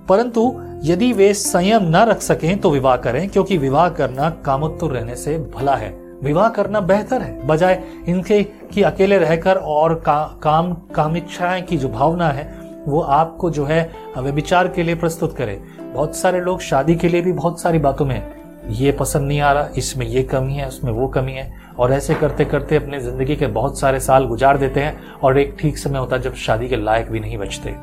परंतु 0.10 0.54
यदि 0.84 1.12
वे 1.14 1.34
संयम 1.34 1.84
न 1.84 1.96
रख 1.96 2.22
सकें 2.22 2.58
तो 2.58 2.70
विवाह 2.72 2.96
करें 2.98 3.28
क्योंकि 3.30 3.58
विवाह 3.58 3.90
करना 3.90 4.30
कामोत्तुर 4.46 4.92
रहने 4.92 5.16
से 5.16 5.38
भला 5.56 5.76
है। 5.76 5.90
विवाह 6.24 6.50
करना 6.50 6.80
बेहतर 6.82 7.22
है। 7.22 7.48
बजाय 7.48 7.82
इनके 8.08 8.42
कि 8.44 8.82
अकेले 8.82 9.18
रहकर 9.18 9.56
और 9.56 9.94
का, 9.96 10.40
काम 10.44 10.74
कामिच्छाएँ 10.96 11.62
की 11.62 11.78
जो 11.78 11.90
भावना 11.90 12.30
है 12.30 12.54
वो 12.88 13.02
आपको 13.02 13.50
जो 13.50 13.66
है 13.66 13.90
विचार 14.18 14.68
के 14.68 14.84
लिए 14.84 14.96
प्रस्तुत 14.96 15.36
करे। 15.38 15.62
बहुत 15.96 16.16
सारे 16.16 16.40
लोग 16.42 16.62
शादी 16.62 16.96
के 16.96 17.10
लिए 17.10 17.22
भी 17.22 17.32
बहुत 17.34 17.62
सारी 17.62 17.80
बातों 17.80 18.06
में 18.06 18.22
ये 18.70 18.92
पसंद 18.92 19.28
नहीं 19.28 19.40
आ 19.42 19.52
रहा, 19.52 19.70
इसमें 19.78 20.06
ये 20.06 20.24
कमी 20.24 20.54
है, 20.54 20.68
उसमें 20.68 20.92
वो 20.92 21.08
कमी 21.08 21.32
है। 21.32 21.52
और 21.78 21.92
ऐसे 21.94 22.16
करते 22.16 22.46
करते 22.46 22.76
अपने 22.76 23.00
ज़िंदगी 23.00 23.36
के 23.36 23.48
बहुत 23.50 23.80
सारे 23.80 24.00
साल 24.00 24.26
गुजार 24.28 24.58
देते 24.58 24.80
हैं 24.80 25.20
और 25.20 25.38
एक 25.40 25.56
ठीक 25.60 25.78
समय 25.78 26.00
होता 26.00 26.16
है 26.16 26.22
जब 26.22 26.36
शादी 26.36 26.68
के 26.68 26.76
लायक 26.76 27.12
भी 27.12 27.20
नहीं 27.20 27.38
बचते। 27.38 27.74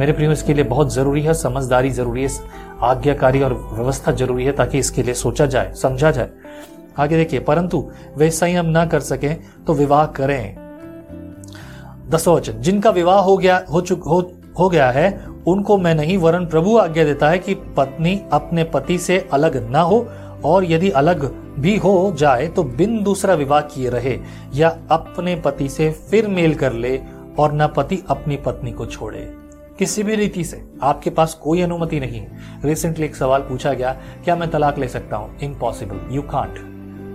मेरे 0.00 0.12
प्रियो, 0.12 0.32
इसके 0.32 0.54
लिए 0.54 0.64
बहुत 0.64 0.92
ज़रूरी 0.92 1.22
है, 1.22 1.34
समझदारी 1.34 1.90
ज़रूरी 1.90 2.22
है, 2.22 2.28
आज्ञाकारी 2.82 3.42
और 3.42 3.54
व्यवस्था 3.72 4.12
ज़रूरी 4.12 4.44
है 4.44 4.52
ताकि 4.52 4.78
इसके 4.78 5.02
लिए 5.02 5.14
सोचा 5.14 5.46
जाए, 5.46 5.72
समझा 5.74 6.10
जाए। 6.10 6.30
आगे 6.98 7.16
देखिए, 7.16 7.40
परंतु 7.40 7.88
वे 8.16 8.30
संयम 8.32 8.66
ना 8.68 8.84
कर 8.86 9.00
सके 9.02 9.34
तो 9.66 9.74
विवाह 9.74 10.06
करें। 10.12 10.56
दसो 12.10 12.36
वचन, 12.36 12.60
जिनका 12.60 12.90
विवाह 12.90 13.20
हो 13.20 13.36
गया, 13.36 13.64
हो 13.72 13.80
चुक, 13.80 14.02
हो 14.02 14.20
हो 14.58 14.68
गया 14.68 14.90
है, 14.90 15.24
उनको 15.46 15.76
मैं 15.78 15.94
नहीं, 15.94 16.16
वरन 16.18 16.46
प्रभु 16.46 16.76
आज्ञा 16.78 17.04
देता 17.04 17.30
है 17.30 17.38
कि 17.38 17.54
पत्नी 17.76 18.20
अपने 18.32 18.64
पति 18.64 18.98
से 18.98 19.18
अलग 19.32 19.56
ना 19.70 19.80
हो, 19.80 20.06
और 20.44 20.64
यदि 20.64 20.90
अलग 20.90 21.24
भी 21.58 21.76
हो 21.76 22.14
जाए 22.18 22.46
तो 22.46 22.62
बिन 22.62 23.02
दूसरा 23.02 23.34
विवाह 23.34 23.60
किए 23.60 23.88
रहे, 23.88 24.18
या 24.54 24.68
अपने 24.90 25.36
पति 25.36 25.68
से 25.68 25.90
फिर 26.10 26.28
मेल 26.28 26.54
कर 26.54 26.72
ले, 26.72 27.00
और 27.38 27.52
न 27.52 27.66
पति 27.66 28.02
अपनी 28.08 28.36
पत्नी 28.36 28.72
को 28.72 28.86
छोड़े। 28.86 29.20
किसी 29.78 30.02
भी 30.02 30.14
रीति 30.14 30.44
से, 30.44 30.62
आपके 30.82 31.10
पास 31.10 31.34
कोई 31.34 31.60
अनुमति 31.62 32.00
नहीं। 32.00 32.24
रिसेंटली 32.64 33.06
एक 33.06 33.16
सवाल 33.16 33.40
पूछा 33.40 33.72
गया, 33.72 33.92
क्या 34.24 34.36
मैं 34.36 34.50
तलाक 34.50 34.78
ले 34.78 34.88
सकता 34.88 35.16
हूँ? 35.16 35.38
Impossible 35.42 36.14
you 36.14 36.22
can't 36.22 36.58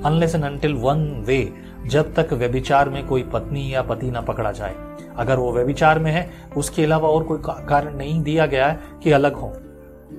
unless 0.06 0.36
and 0.36 0.44
until 0.44 0.74
one 0.74 1.06
way 1.28 1.54
जब 1.86 2.14
तक 2.14 2.34
व्यभिचार 2.34 2.90
में 2.90 3.06
कोई 3.08 3.24
पत्नी 3.24 3.74
या 3.74 3.82
पति 3.82 4.12
ना 4.12 4.22
पकड़ा 4.22 4.52
जाए। 4.52 4.76
अगर 5.18 5.38
वो 5.38 5.52
व्यविचार 5.52 6.00
में 6.00 6.12
है, 6.12 6.30
उसके 6.58 6.84
अलावा 6.84 7.10
और 7.10 7.24
कोई 7.24 7.40
कारण 7.42 7.98
नहीं 7.98 8.22
दिया 8.24 8.46
गया 8.46 8.68
है 8.68 8.80
कि 9.04 9.12
अलग 9.12 9.34
हो। 9.34 9.54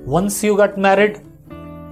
Once 0.07 0.43
you 0.45 0.55
get 0.55 0.79
married 0.79 1.17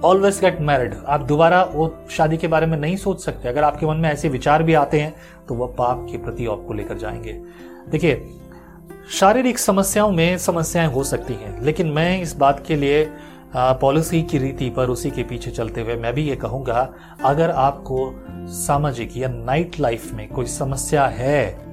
always 0.05 0.39
get 0.41 0.59
married 0.61 0.93
आप 1.07 1.21
दोबारा 1.21 1.63
वो 1.63 1.93
शादी 2.09 2.37
के 2.37 2.47
बारे 2.47 2.65
में 2.65 2.77
नहीं 2.77 2.95
सोच 2.97 3.23
सकते। 3.23 3.49
अगर 3.49 3.63
आपके 3.63 3.85
मन 3.85 3.97
में 3.97 4.09
ऐसे 4.09 4.29
विचार 4.29 4.63
भी 4.63 4.73
आते 4.73 4.99
हैं 4.99 5.13
तो 5.47 5.55
वह 5.55 5.73
पाप 5.77 6.05
के 6.11 6.17
प्रति 6.17 6.45
आपको 6.45 6.73
लेकर 6.73 6.97
जाएँगे। 6.97 7.33
देखिए, 7.89 8.21
शारीरिक 9.11 9.59
समस्याओं 9.59 10.11
में 10.11 10.37
समस्याएँ 10.37 10.87
हो 10.87 11.03
सकती 11.03 11.33
हैं, 11.33 11.61
लेकिन 11.61 11.87
मैं 11.87 12.21
इस 12.21 12.35
बात 12.37 12.63
के 12.67 12.75
लिए 12.75 13.09
पॉलिसी 13.55 14.21
की 14.23 14.37
रीति 14.37 14.69
पर, 14.69 14.89
उसी 14.89 15.11
के 15.11 15.23
पीछे 15.23 15.51
चलते 15.51 15.81
हुए 15.81 15.95
मैं 15.95 16.13
भी 16.13 16.23
ये 16.23 16.35
कहूँगा, 16.35 16.89
अगर 17.23 17.51
आपको 17.51 18.13
सामाजिक 18.47 19.17
या 19.17 19.27
नाइट 19.27 19.79
लाइफ 19.79 20.13
में 20.13 20.27
कोई 20.29 20.45
समस्या 20.45 21.05
है 21.07 21.66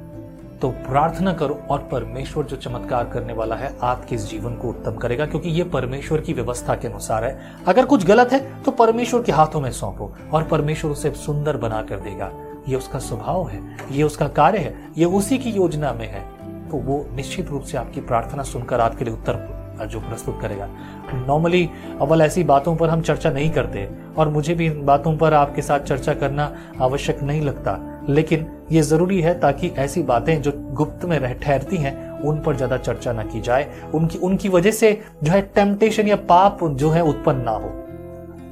तो 0.64 0.68
प्रार्थना 0.70 1.32
करो 1.32 1.54
और 1.70 1.78
परमेश्वर 1.90 2.44
जो 2.44 2.56
चमत्कार 2.56 3.08
करने 3.08 3.32
वाला 3.32 3.56
है 3.56 3.70
आपके 3.82 4.14
इस 4.14 4.28
जीवन 4.30 4.54
को 4.56 4.68
उत्तम 4.68 4.94
करेगा, 4.96 5.26
क्योंकि 5.26 5.48
ये 5.48 5.64
परमेश्वर 5.64 6.20
की 6.20 6.32
व्यवस्था 6.32 6.74
के 6.74 6.88
अनुसार 6.88 7.24
है। 7.24 7.38
अगर 7.68 7.86
कुछ 7.86 8.06
गलत 8.06 8.32
है 8.32 8.62
तो 8.62 8.70
परमेश्वर 8.72 9.22
के 9.22 9.32
हाथों 9.32 9.60
में 9.60 9.70
सौंपो 9.72 10.12
और 10.32 10.44
परमेश्वर 10.44 10.90
उसे 10.90 11.10
सुंदर 11.16 11.56
बना 11.56 11.82
कर 11.82 12.00
देगा। 12.00 12.30
ये 12.68 12.76
उसका 12.76 12.98
स्वभाव 13.00 13.48
है, 13.48 13.62
ये 13.90 14.02
उसका 14.02 14.28
कार्य 14.30 14.58
है, 14.58 14.74
ये 14.98 15.04
उसी 15.04 15.38
की 15.38 15.50
योजना 15.50 15.92
में 15.92 16.06
है। 16.08 16.24
तो 16.70 16.76
वो 16.78 17.04
निश्चित 17.16 17.50
रूप 17.50 17.62
से 17.62 17.78
आपकी 17.78 18.00
प्रार्थना 18.02 18.42
सुनकर 18.44 18.80
आपके 18.80 19.04
लिए 19.04 19.14
उत्तर 19.14 19.86
जो 19.90 20.00
प्रस्तुत 20.00 20.40
करेगा। 20.40 20.68
नॉर्मली 21.16 21.68
अवल 22.00 22.22
ऐसी 22.22 22.44
बातों 22.46 22.76
पर 22.76 22.88
हम 22.88 23.00
चर्चा 23.02 23.30
नहीं 23.30 23.50
करते 23.50 23.88
और 24.18 24.28
मुझे 24.28 24.54
भी 24.54 24.66
इन 24.66 24.84
बातों 24.86 25.16
पर 25.16 25.34
आपके 25.34 25.62
साथ 25.62 25.80
चर्चा 25.80 26.14
करना 26.14 26.54
आवश्यक 26.80 27.22
नहीं 27.22 27.42
लगता। 27.42 27.80
लेकिन 28.08 28.46
ये 28.72 28.82
ज़रूरी 28.82 29.20
है 29.20 29.38
ताकि 29.40 29.68
ऐसी 29.78 30.02
बातें 30.02 30.40
जो 30.42 30.52
गुप्त 30.72 31.04
में 31.04 31.18
रह 31.18 31.32
ठहरती 31.34 31.76
हैं 31.76 32.20
उन 32.20 32.40
पर 32.42 32.56
ज़्यादा 32.56 32.76
चर्चा 32.78 33.12
ना 33.12 33.22
की 33.22 33.40
जाए। 33.40 33.68
उनकी 33.94 34.18
उनकी 34.18 34.48
वजह 34.48 34.70
से 34.70 34.92
जो 35.24 35.32
है 35.32 35.40
टेम्पटेशन 35.54 36.08
या 36.08 36.16
पाप 36.28 36.64
जो 36.64 36.90
है 36.90 37.02
उत्पन्न 37.02 37.42
ना 37.42 37.50
हो। 37.52 37.70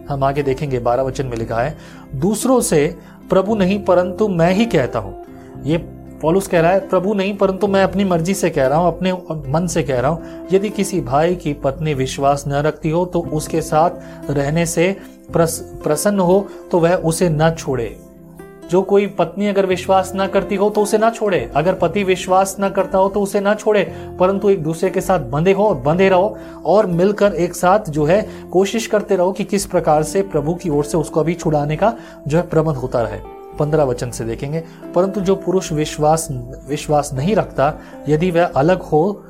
हम 0.09 0.25
आगे 0.25 0.42
देखेंगे 0.42 0.78
बारह 0.80 1.02
वचन 1.02 1.26
में 1.26 1.37
लिखा 1.37 1.61
है 1.61 1.76
दूसरों 2.16 2.61
से 2.62 2.87
प्रभु 3.30 3.54
नहीं 3.54 3.82
परंतु 3.85 4.28
मैं 4.28 4.52
ही 4.52 4.66
कहता 4.66 4.99
हूँ। 4.99 5.14
ये 5.64 5.76
पॉलुस 6.23 6.47
कह 6.47 6.61
रहा 6.61 6.71
है 6.73 6.88
प्रभु 6.88 7.14
नहीं 7.14 7.37
परंतु 7.37 7.66
मैं 7.68 7.82
अपनी 7.82 8.04
मर्ज़ी 8.04 8.35
से 8.35 8.50
कह 8.50 8.66
रहा 8.66 8.78
हूँ 8.78 8.88
अपने 8.88 9.12
मन 9.52 9.66
से 9.66 9.82
कह 9.82 10.00
रहा 10.00 10.11
हूँ। 10.11 10.49
यदि 10.52 10.71
किसी 10.71 11.00
भाई 11.00 11.35
की 11.35 11.52
पत्नी 11.54 11.94
विश्वास 11.94 12.44
न 12.49 12.62
रखती 12.62 12.90
हो 12.90 13.04
तो 13.04 13.21
उसके 13.32 13.61
साथ 13.62 14.30
रहने 14.30 14.66
से 14.66 14.97
प्रस, 15.32 15.59
प्रसन्न 15.82 16.21
हो 16.21 16.49
तो 16.71 16.80
वह 16.80 16.94
उसे 16.94 17.28
न 17.30 17.50
छोड़े। 17.50 17.97
जो 18.71 18.83
कोई 18.83 19.07
पत्नी 19.07 19.47
अगर 19.47 19.66
विश्वास 19.66 20.12
ना 20.14 20.26
करती 20.26 20.54
हो 20.54 20.71
तो 20.71 20.83
उसे 20.83 20.99
ना 20.99 21.11
छोड़े। 21.11 21.50
अगर 21.57 21.75
पति 21.75 22.04
विश्वास 22.04 22.57
ना 22.59 22.69
करता 22.69 22.99
हो 22.99 23.09
तो 23.09 23.21
उसे 23.21 23.40
ना 23.40 23.54
छोड़े। 23.54 23.83
परंतु 24.21 24.50
एक 24.50 24.62
दूसरे 24.62 24.90
के 24.90 25.00
साथ 25.00 25.21
बंधे 25.21 25.52
हो, 25.52 25.75
बंधे 25.75 26.09
रहो 26.09 26.38
और 26.64 26.87
मिलकर 26.87 27.33
एक 27.33 27.54
साथ 27.54 27.90
जो 27.90 28.04
है 28.04 28.28
कोशिश 28.52 28.87
करते 28.87 29.16
रहो 29.16 29.33
कि 29.33 29.45
किस 29.45 29.66
प्रकार 29.66 30.02
से 30.02 30.23
प्रभु 30.23 30.54
की 30.54 30.71
ओर 30.71 30.85
से 30.85 30.99
उसको 30.99 31.21
अभी 31.21 31.35
छुड़ाने 31.35 31.76
का 31.76 31.95
जो 32.28 32.38
है 32.38 32.47
प्रबंध 32.49 32.76
होता 32.76 33.02
रहे। 33.02 33.19
पंद्रह 33.59 33.85
वचन 33.85 34.11
से 34.11 34.25
देखेंगे। 34.25 34.64
परंतु 34.95 35.21
जो 35.21 35.35
पुरुष 35.37 35.73
विश्वास 35.73 36.28
विश्वास 36.69 37.11
नहीं 37.14 37.35
रखता, 37.37 37.73
यदि 38.09 38.31
वह 38.31 38.45
अलग 38.47 38.83
हो 38.83 39.23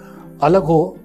अलग 0.42 0.62
हो 0.62 0.96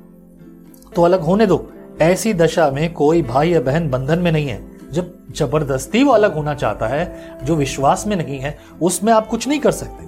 तो 0.96 1.02
अलग 1.02 1.22
होने 1.22 1.46
दो। 1.46 1.70
ऐसी 2.02 2.34
दशा 2.34 2.72
में 2.72 2.94
कोई 2.94 3.22
भाई 3.22 3.50
या 3.50 3.62
बहन 3.62 3.90
बंधन 3.90 4.20
में 4.20 4.32
नहीं 4.32 4.48
है। 4.48 4.77
जब 4.94 5.14
ज़बरदस्ती 5.36 6.04
वो 6.04 6.12
अलग 6.12 6.34
होना 6.34 6.54
चाहता 6.54 6.88
है 6.88 7.38
जो 7.44 7.56
विश्वास 7.56 8.08
में 8.08 8.16
नहीं 8.16 8.40
है 8.40 8.58
उसमें 8.82 9.14
आप 9.14 9.28
कुछ 9.28 9.48
नहीं 9.48 9.60
कर 9.60 9.72
सकते। 9.72 10.06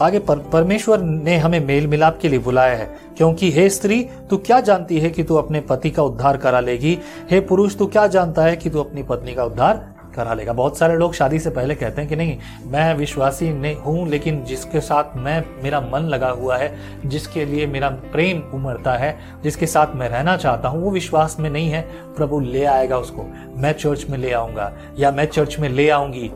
आगे 0.00 0.18
पर, 0.18 0.38
परमेश्वर 0.38 1.00
ने 1.00 1.36
हमें 1.36 1.60
मेल 1.66 1.86
मिलाप 1.86 2.18
के 2.22 2.28
लिए 2.28 2.38
बुलाया 2.38 2.76
है 2.76 2.98
क्योंकि 3.16 3.50
हे 3.52 3.68
स्त्री 3.70 4.02
तू 4.30 4.36
क्या 4.36 4.60
जानती 4.60 4.98
है 4.98 5.10
कि 5.10 5.22
तू 5.24 5.34
अपने 5.34 5.60
पति 5.60 5.90
का 5.90 6.02
उद्धार 6.02 6.36
करा 6.36 6.60
लेगी? 6.60 6.98
हे 7.30 7.40
पुरुष 7.40 7.76
तू 7.76 7.86
क्या 7.86 8.06
जानता 8.06 8.42
है 8.42 8.56
कि 8.56 8.70
तू 8.70 8.80
अपनी 8.80 9.02
पत्नी 9.02 9.34
का 9.34 9.44
उद्धार 9.44 9.97
करा 10.14 10.34
लेगा। 10.34 10.52
बहुत 10.52 10.78
सारे 10.78 10.96
लोग 10.96 11.14
शादी 11.14 11.38
से 11.38 11.50
पहले 11.50 11.74
कहते 11.74 12.00
हैं 12.00 12.08
कि 12.10 12.16
नहीं, 12.16 12.38
मैं 12.64 12.94
विश्वासी 12.94 13.50
नहीं 13.50 13.76
हूँ, 13.76 14.06
लेकिन 14.08 14.42
जिसके 14.44 14.80
साथ 14.80 15.16
मैं, 15.16 15.44
मेरा 15.62 15.80
मन 15.82 16.08
लगा 16.08 16.30
हुआ 16.30 16.56
है, 16.56 16.74
जिसके 17.06 17.44
लिए 17.44 17.66
मेरा 17.66 17.88
प्रेम 18.12 18.42
उमड़ता 18.54 18.92
है, 18.92 19.16
जिसके 19.42 19.66
साथ 19.66 19.94
मैं 19.94 20.08
रहना 20.08 20.36
चाहता 20.36 20.68
हूँ, 20.68 20.82
वो 20.82 20.90
विश्वास 20.90 21.36
में 21.40 21.50
नहीं 21.50 21.70
है। 21.70 21.82
प्रभु 22.16 22.40
ले 22.40 22.64
आएगा 22.64 22.98
उसको। 22.98 23.26
मैं 23.56 23.72
चर्च 23.72 24.06
में 24.10 24.18
ले 24.18 24.32
आऊँगा, 24.32 24.72
या 24.98 25.10
मैं 25.10 25.26
चर्च 25.26 25.58
में 25.58 25.68
ले 25.68 25.88
आऊँगी। 25.90 26.28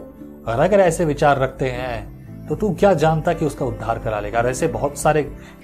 और 0.49 0.61
अगर 0.61 0.81
ऐसे 0.81 1.05
विचार 1.05 1.39
रखते 1.39 1.71
हैं 1.71 2.47
तो 2.49 2.57
तू 2.57 2.73
क्या 2.75 2.93
जानता 2.95 3.33
कि 3.33 3.45
उसका 3.45 3.65
उद्धार 3.65 3.99
करा 3.99 4.19
लेगा? 4.21 4.39
और 4.39 4.49
ऐसे 4.49 4.67
बहुत 4.69 4.99
सारे 4.99 5.23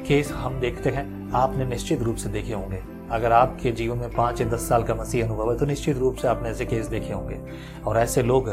केस 0.09 0.31
हम 0.33 0.61
देखते 0.61 0.91
हैं, 0.91 1.31
आपने 1.35 1.65
निश्चित 1.65 2.03
रूप 2.03 2.17
से 2.17 2.29
देखे 2.29 2.53
होंगे। 2.53 2.98
अगर 3.11 3.33
आपके 3.33 3.71
जीवन 3.73 3.99
में 3.99 4.11
पाँच 4.11 4.41
या 4.41 4.47
दस 4.49 4.69
साल 4.69 4.83
का 4.83 4.95
मसीह 4.95 5.25
अनुभव 5.25 5.51
है 5.53 5.59
तो 5.59 5.67
निश्चित 5.67 5.99
रूप 5.99 6.17
से 6.17 6.29
आपने 6.29 6.49
ऐसे 6.49 6.65
केस 6.67 6.87
देखे 6.87 7.13
होंगे। 7.13 7.41
और 7.87 7.99
ऐसे 7.99 8.23
लोग 8.23 8.49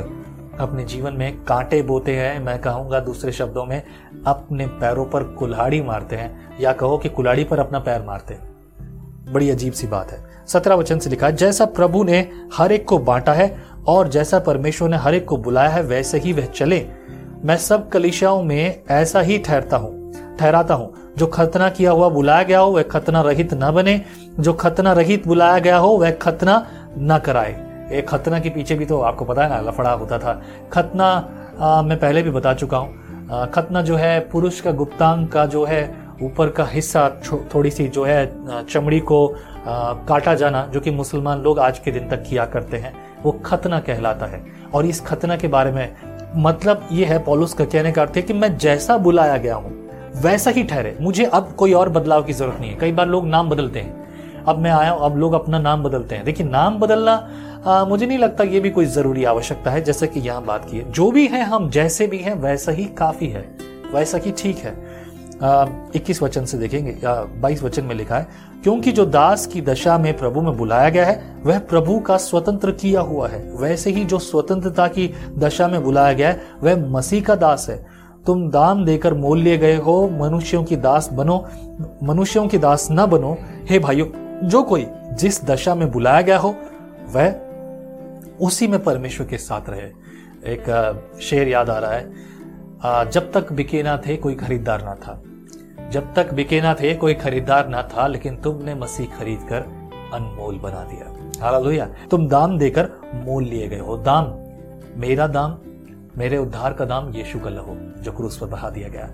अपने 0.60 0.84
जीवन 0.84 1.14
में 1.14 1.44
कांटे 1.44 1.82
बोते 1.82 2.16
हैं, 2.16 2.40
मैं 2.40 2.60
कहूँगा 2.62 3.00
दूसरे 3.00 3.32
शब्दों 3.32 3.66
में, 3.66 3.82
अपने 4.28 4.68
पैरों 4.68 5.06
पर 5.06 5.24
कुल्हाड़ी 5.34 5.82
मारते 5.82 6.16
हैं, 6.16 6.60
या 6.60 6.74
कहो 6.74 6.98
कि 6.98 7.10
कुल्हाड़ी 7.10 7.44
पर 7.44 7.60
अपना 7.60 7.80
पैर 7.80 8.02
मारते 8.02 8.34
हैं। 8.34 9.34
बड़ी 9.34 9.50
अजीब 9.50 9.74
सी 9.74 9.88
बात 9.88 10.12
है। 10.12 10.24
सत्रह 10.48 10.76
वचन 10.76 11.00
से 11.00 11.10
लिखा, 11.10 11.30
जैसा 11.30 11.66
प्रभु 11.66 12.04
ने 12.04 12.20
हर 12.54 12.72
एक 12.72 12.88
को 12.88 12.98
बांटा 13.00 13.34
है, 13.34 13.56
और 13.88 14.08
जैसा 14.08 14.40
परमेश्वर 14.40 14.90
ने 14.90 14.98
हर 14.98 15.16
एक 15.16 15.26
को 15.26 15.38
बुलाया 15.38 15.70
है, 15.70 15.82
वैसे 15.84 16.20
ही 16.20 16.34
वह 16.34 16.46
चले। 16.46 16.86
मैं 17.44 17.58
सब 17.58 17.90
कलिशाओं 17.90 18.44
में 18.44 18.84
ऐसा 18.92 19.22
ही 19.22 19.38
ठहरता 19.38 19.78
हूँ, 19.78 20.14
ठहराता 20.40 20.74
हूँ। 20.74 20.94
जो 21.18 21.28
खतना 21.28 21.70
किया 21.70 21.92
हुआ 21.92 22.10
बुलाया 22.10 22.44
गया 22.44 22.60
हो 22.60 22.72
वह 22.72 22.84
खतना 22.84 23.22
रहित 23.22 23.54
न 23.54 23.72
बने। 23.72 24.02
जो 24.40 24.54
खतना 24.54 24.94
रहित 24.94 25.28
बुलाया 25.28 25.60
गया 25.60 25.78
हो 25.78 25.90
वह 25.90 26.12
खतना 26.12 26.66
न 26.98 27.18
कराए। 27.26 27.64
एक 27.92 28.08
खतना 28.10 28.40
के 28.40 28.50
पीछे 28.50 28.76
भी 28.76 28.86
तो 28.86 29.00
आपको 29.02 29.26
पता 29.26 29.44
है 29.44 29.50
ना 29.50 29.60
लफड़ा 29.62 29.92
होता 29.92 30.18
था। 30.20 30.42
खतना 30.74 31.06
आ, 31.60 31.82
मैं 31.82 32.00
पहले 32.00 32.22
भी 32.24 32.30
बता 32.30 32.54
चुका 32.54 32.78
हूँ। 32.78 33.50
खतना 33.54 33.82
जो 33.82 33.96
है 33.96 34.20
पुरुष 34.20 34.60
का 34.62 34.72
गुप्तांग 34.72 35.28
का 35.28 35.46
जो 35.46 35.64
है 35.66 35.84
ऊपर 36.24 36.50
का 36.50 36.66
हिस्सा 36.66 37.10
थोड़ी 37.54 37.72
सी 37.72 37.88
जो 37.88 38.04
है 38.04 38.66
चमड़ी 38.66 39.00
को 39.00 39.28
आ, 39.28 39.94
काटा 40.08 40.34
जाना 40.36 40.66
जो 40.66 40.80
कि 40.80 40.92
मुसलमान 40.92 41.42
लोग 41.42 41.60
आज 41.60 41.80
के 41.80 41.92
दिन 41.92 42.10
तक 42.10 42.24
किया 42.24 42.46
करते 42.46 42.78
हैं 42.78 42.94
वो 43.24 43.32
खतना 43.46 43.80
कहलाता 43.80 44.26
है। 44.26 44.44
और 44.74 44.86
इस 44.86 45.02
खतना 45.02 45.36
के 45.36 45.48
बारे 45.48 45.72
में 45.72 45.96
मतलब 46.38 46.88
ये 46.92 47.06
है 47.06 47.24
पॉलुस 47.24 47.54
का 47.54 47.66
कहने 47.66 47.92
का 47.92 48.02
अर्थ 48.02 48.16
है 48.16 48.22
कि 48.22 48.34
मैं 48.34 48.58
जैसा 48.58 48.98
बुलाया 48.98 49.38
गया 49.38 49.56
हूँ 49.56 49.85
वैसा 50.16 50.52
ही 50.52 50.64
ठहरे। 50.64 50.96
मुझे 51.02 51.26
अब 51.26 51.52
कोई 51.58 51.74
और 51.74 51.90
बदलाव 51.90 52.24
की 52.24 52.34
ज़रूरत 52.34 52.60
नहीं 52.60 52.72
है। 52.72 52.78
कई 52.78 52.92
बार 52.92 53.08
लोग 53.08 53.28
नाम 53.28 53.50
बदलते 53.50 53.80
हैं। 53.80 54.44
अब 54.46 54.60
मैं 54.60 54.72
आया 54.72 54.92
अब 54.94 55.18
लोग 55.18 55.34
अपना 55.34 55.60
नाम 55.60 55.84
बदलते 55.84 56.16
हैं। 56.16 56.26
देखिए 56.26 56.48
नाम 56.48 56.80
बदलना 56.80 57.14
आ, 57.66 57.84
मुझे 57.86 58.06
नहीं 58.06 58.18
लगता 58.18 58.44
ये 58.44 58.60
भी 58.60 58.70
कोई 58.70 58.86
ज़रूरी 58.86 59.24
आवश्यकता 59.24 59.72
है 59.72 59.82
जैसे 59.84 60.08
कि 60.08 60.20
यहाँ 60.20 60.44
बात 60.46 60.68
की 60.72 60.78
है। 60.78 60.92
जो 60.92 61.10
भी 61.12 61.26
है 61.28 61.44
हम 61.44 61.70
जैसे 61.70 62.08
भी 62.08 62.18
हैं 62.18 62.34
वैसा 62.36 62.72
ही 62.72 62.86
काफ़ी 62.98 63.28
है। 63.28 63.42
वैसा 63.94 64.18
ही 64.18 64.32
ठीक 64.32 64.58
है। 64.58 64.74
इक्कीस 65.96 66.22
वचन 66.22 66.46
से 66.46 66.58
देखेंगे। 66.58 66.96
बाईस 67.42 67.64
वचन 67.64 67.84
में 67.84 67.96
लिखा 67.96 68.18
है 68.18 68.28
क्योंकि 68.64 68.92
जो 68.92 69.06
दास 69.06 69.46
की 69.48 69.62
दशा 69.62 69.98
में 69.98 70.16
प्रभु 70.18 70.42
में 70.42 70.56
बुलाया 70.58 70.90
गया 70.90 71.06
है 71.06 71.42
वह 71.44 71.60
प्रभु 71.70 71.98
का 72.00 72.18
स्वतंत्र 72.18 72.72
किया 72.74 73.02
हुआ 73.02 73.28
है। 73.28 73.42
वैसे 73.56 73.92
ही 73.92 74.06
जो 74.06 74.20
स्वतंत्रता 74.20 74.88
की 74.88 75.12
दशा 75.38 75.68
में 75.68 75.84
बुलाया 75.84 76.14
गया 76.14 76.30
है 76.30 76.42
वह 76.62 76.88
मसीह 76.90 77.24
का 77.24 77.36
दास 77.36 77.66
है। 77.70 77.86
तुम 78.28 78.50
दाम 78.50 78.86
देकर 78.86 79.14
मोल 79.14 79.40
लिए 79.40 79.58
गए 79.58 79.76
हो, 79.76 80.10
मनुष्यों 80.10 80.64
की 80.64 80.76
दास 80.76 81.10
बनो, 81.14 81.46
मनुष्यों 82.04 82.48
की 82.48 82.58
दास 82.58 82.88
न 82.92 83.06
बनो। 83.06 83.38
हे 83.70 83.80
भाइयों, 83.80 84.08
जो 84.48 84.64
कोई 84.64 84.88
जिस 85.14 85.46
दशा 85.46 85.76
में 85.76 85.92
बुलाया 85.92 86.22
गया 86.22 86.38
हो, 86.38 86.56
वह 87.14 87.36
उसी 88.42 88.68
में 88.68 88.84
परमेश्वर 88.84 89.28
के 89.28 89.38
साथ 89.38 89.62
रहे। 89.70 90.16
एक 90.46 90.66
शेर 91.22 91.48
याद 91.48 91.70
आ 91.70 91.80
रहा 91.80 91.92
है। 91.92 92.12
जब 93.10 93.32
तक 93.32 93.54
बिके 93.54 93.84
ना 93.84 93.98
थे, 93.98 94.18
कोई 94.18 94.36
खरीदार 94.36 94.84
ना 94.84 94.96
था। 94.96 95.24
जब 95.90 96.14
तक 96.14 96.34
बिके 96.34 96.62
ना 96.62 96.74
थे, 96.74 96.94
कोई 96.94 97.14
खरीदार 97.14 97.68
ना 97.68 97.84
था, 97.84 98.08
लेकिन 98.08 98.36
तुमने 98.36 98.76
मसीह 98.76 99.06
खरीद 99.20 99.40
कर 99.50 99.62
अनमोल 100.14 100.56
बना 100.56 100.84
दिया। 100.84 101.16
हालेलुया। 101.46 101.88
तुम 102.12 102.28
दाम 102.28 102.58
देकर 102.58 102.90
मोल 103.16 103.44
लिए 103.44 103.68
गए 103.68 103.80
हो। 103.80 103.98
दाम 103.98 104.34
मेरा 105.02 105.28
दाम 105.28 105.58
मेरे 106.18 106.38
उद्धार 106.38 106.74
का 106.74 106.86
दाम 106.86 107.14
यीशु 107.14 107.40
का 107.40 107.50
लहू, 107.50 107.76
जो 108.04 108.12
क्रूस 108.12 108.38
पर 108.38 108.48
बहा 108.48 108.70
दिया 108.70 108.88
गया। 108.88 109.10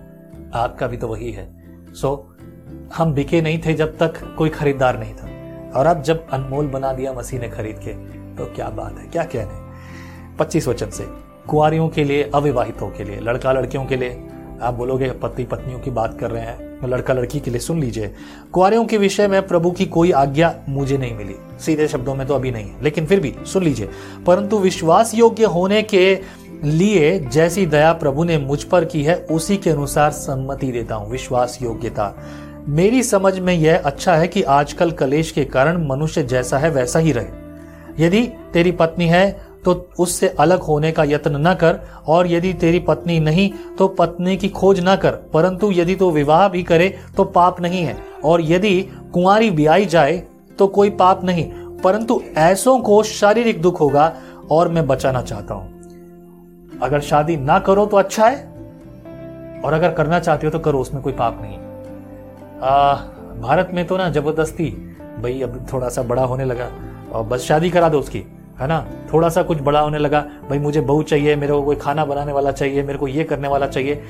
आपका 0.60 0.88
भी 0.88 0.98
तो 0.98 1.08
वही 1.08 1.32
है। 1.32 1.46
सो 1.94 2.36
हम 2.96 3.14
बिके 3.14 3.42
नहीं 3.42 3.62
थे 3.66 3.74
जब 3.74 3.98
तक 3.98 4.36
कोई 4.38 4.50
खरीदार 4.50 5.00
नहीं 5.00 5.14
था। 5.14 5.28
और 5.80 5.86
अब 5.86 6.02
जब 6.02 6.28
अनमोल 6.30 6.68
बना 6.68 6.94
दिया 6.94 7.14
मसीह 7.14 7.40
ने 7.40 7.50
खरीद 7.50 7.80
के 7.80 7.94
तो 8.36 8.46
क्या 8.46 8.70
बात 8.70 8.98
है, 9.00 9.08
क्या 9.08 9.24
कहने 9.24 10.38
पच्चीस 10.38 10.68
वचन 10.68 10.90
से 10.90 11.06
कुआरियों 11.48 11.90
के 11.90 12.04
लिए, 12.04 12.32
अविवाहितों 12.36 12.90
के 12.90 13.04
लिए 13.04 13.20
लड़का 13.20 13.52
लड़कियों 13.52 13.86
के 13.86 13.96
लिए। 13.96 14.28
आप 14.62 14.74
बोलोगे, 14.74 15.12
पति 15.12 15.44
पत्नियों 15.44 15.80
की 15.80 15.92
बात 15.92 16.18
कर 16.20 16.32
रहे 16.32 16.42
हैं 16.42 16.88
लड़का 16.88 17.14
लड़की 17.14 17.40
के 17.40 17.52
लिए 17.52 17.60
सुन 17.60 17.80
लीजिए। 17.80 18.14
कुआरियों 18.52 18.86
के 18.86 18.98
विषय 18.98 19.28
में 19.28 19.48
प्रभु 19.48 19.72
की 19.72 19.86
कोई 19.86 20.12
आज्ञा 20.12 20.56
मुझे 20.70 20.98
नहीं 20.98 21.16
मिली। 21.16 21.36
सीधे 21.60 21.88
शब्दों 21.88 22.16
में 22.16 22.28
तो 22.28 22.36
अभी 22.36 22.52
नहीं 22.52 22.72
लेकिन 22.82 23.06
फिर 23.06 23.20
भी 23.20 23.36
सुन 23.46 23.64
लीजिए। 23.64 23.90
परंतु 24.28 24.60
विश्वास 24.60 25.14
योग्य 25.16 25.46
होने 25.46 25.82
के 25.84 26.16
लिए 26.64 27.20
जैसी 27.22 27.66
दया 27.66 27.92
प्रभु 27.94 28.24
ने 28.24 28.38
मुझ 28.38 28.64
पर 28.64 28.86
की 28.86 29.04
है, 29.04 29.16
उसी 29.32 29.58
के 29.58 29.70
अनुसार 29.70 30.12
सम्मति 30.12 30.72
देता 30.72 30.96
हूँ, 30.96 31.10
विश्वास 31.12 31.58
योग्यता। 31.62 32.14
मेरी 32.70 33.04
समझ 33.04 33.38
में 33.40 33.54
यह 33.54 33.82
अच्छा 33.86 34.16
है 34.16 34.28
कि 34.28 34.42
आजकल 34.44 34.92
कलेश 34.92 35.32
के 35.32 35.46
कारण 35.46 35.88
मनुष्य 35.88 36.24
जैसा 36.24 36.58
है, 36.58 36.70
वैसा 36.70 37.00
ही 37.00 37.12
रहे। 37.12 38.04
यदि 38.06 38.22
तेरी 38.54 38.72
पत्नी 38.72 39.08
है 39.08 39.50
तो 39.66 39.74
उससे 40.00 40.28
अलग 40.30 40.60
होने 40.60 40.92
का 40.92 41.04
यत्न 41.04 41.38
न 41.38 41.54
कर, 41.54 41.80
और 42.08 42.28
यदि 42.28 42.54
तेरी 42.54 42.80
पत्नी 42.80 43.20
नहीं 43.20 43.50
तो 43.78 43.88
पत्नी 43.90 44.38
की 44.38 44.50
खोज 44.50 44.80
न 44.84 44.96
कर, 44.96 45.12
परंतु 45.34 45.72
यदि 45.72 45.96
तो 45.96 46.10
विवाह 46.12 46.48
भी 46.50 46.64
करे 46.64 46.94
तो 47.18 47.24
पाप 47.26 47.62
नहीं 47.62 47.84
है, 47.84 47.98
और 48.26 48.42
यदि 48.44 48.82
कुंवारी 49.14 49.52
ब्याई 49.52 49.86
जाए 49.86 50.18
तो 50.60 50.68
कोई 50.68 50.90
पाप 50.92 51.24
नहीं, 51.24 51.46
परंतु 51.84 52.22
ऐसों 52.38 52.80
को 52.80 53.02
शारीरिक 53.04 53.62
दुख 53.62 53.80
होगा, 53.82 54.14
और 54.52 54.70
मैं 54.70 54.88
बचाना 54.88 55.22
चाहता 55.22 55.54
हूँ। 55.54 55.81
अगर 56.82 57.00
शादी 57.00 57.38
ना 57.38 57.60
करो 57.60 57.86
तो 57.86 57.98
अच्छा 57.98 58.28
है 58.28 58.50
और 59.66 59.74
अगर 59.74 59.92
करना 59.92 60.20
चाहते 60.20 60.48
हो 60.48 60.52
तो 60.52 60.60
करो 60.60 60.80
उसमें 60.80 61.04
कोई 61.04 61.14
पाप 61.14 61.40
नहीं 61.42 61.58
आ, 62.62 62.94
भारत 63.42 63.70
में 63.74 63.86
तो 63.88 63.98
ना 63.98 64.10
ज़बरदस्ती 64.10 64.70
भाई 65.22 65.42
अब 65.42 65.66
थोड़ा 65.74 65.90
सा 65.90 66.02
बड़ा 66.04 66.24
होने 66.24 66.46
लगा 66.46 66.70
और 67.12 67.24
बस 67.24 67.42
शादी 67.42 67.70
करा 67.70 67.90
दो 67.90 68.00
उसकी 68.00 68.24
है 68.60 68.68
ना? 68.68 68.86
थोड़ा 69.14 69.30
सा 69.30 69.44
कुछ 69.44 69.62
बड़ा 69.62 69.80
होने 69.80 69.98
लगा 69.98 70.20
भाई 70.50 70.60
मुझे 70.60 70.82
बहू 70.82 71.04
चाहिए 71.04 71.36
मेरे 71.36 71.54
को 71.54 71.62
कोई 71.64 71.76
खाना 71.76 72.06
बनाने 72.06 72.32
वाला 72.32 72.52
चाहिए 72.52 72.84
मेरे 72.84 73.00
को 73.00 73.08
ये 73.08 73.24
करने 73.24 73.48
वाला 73.48 73.68
चाहिए। 73.68 74.04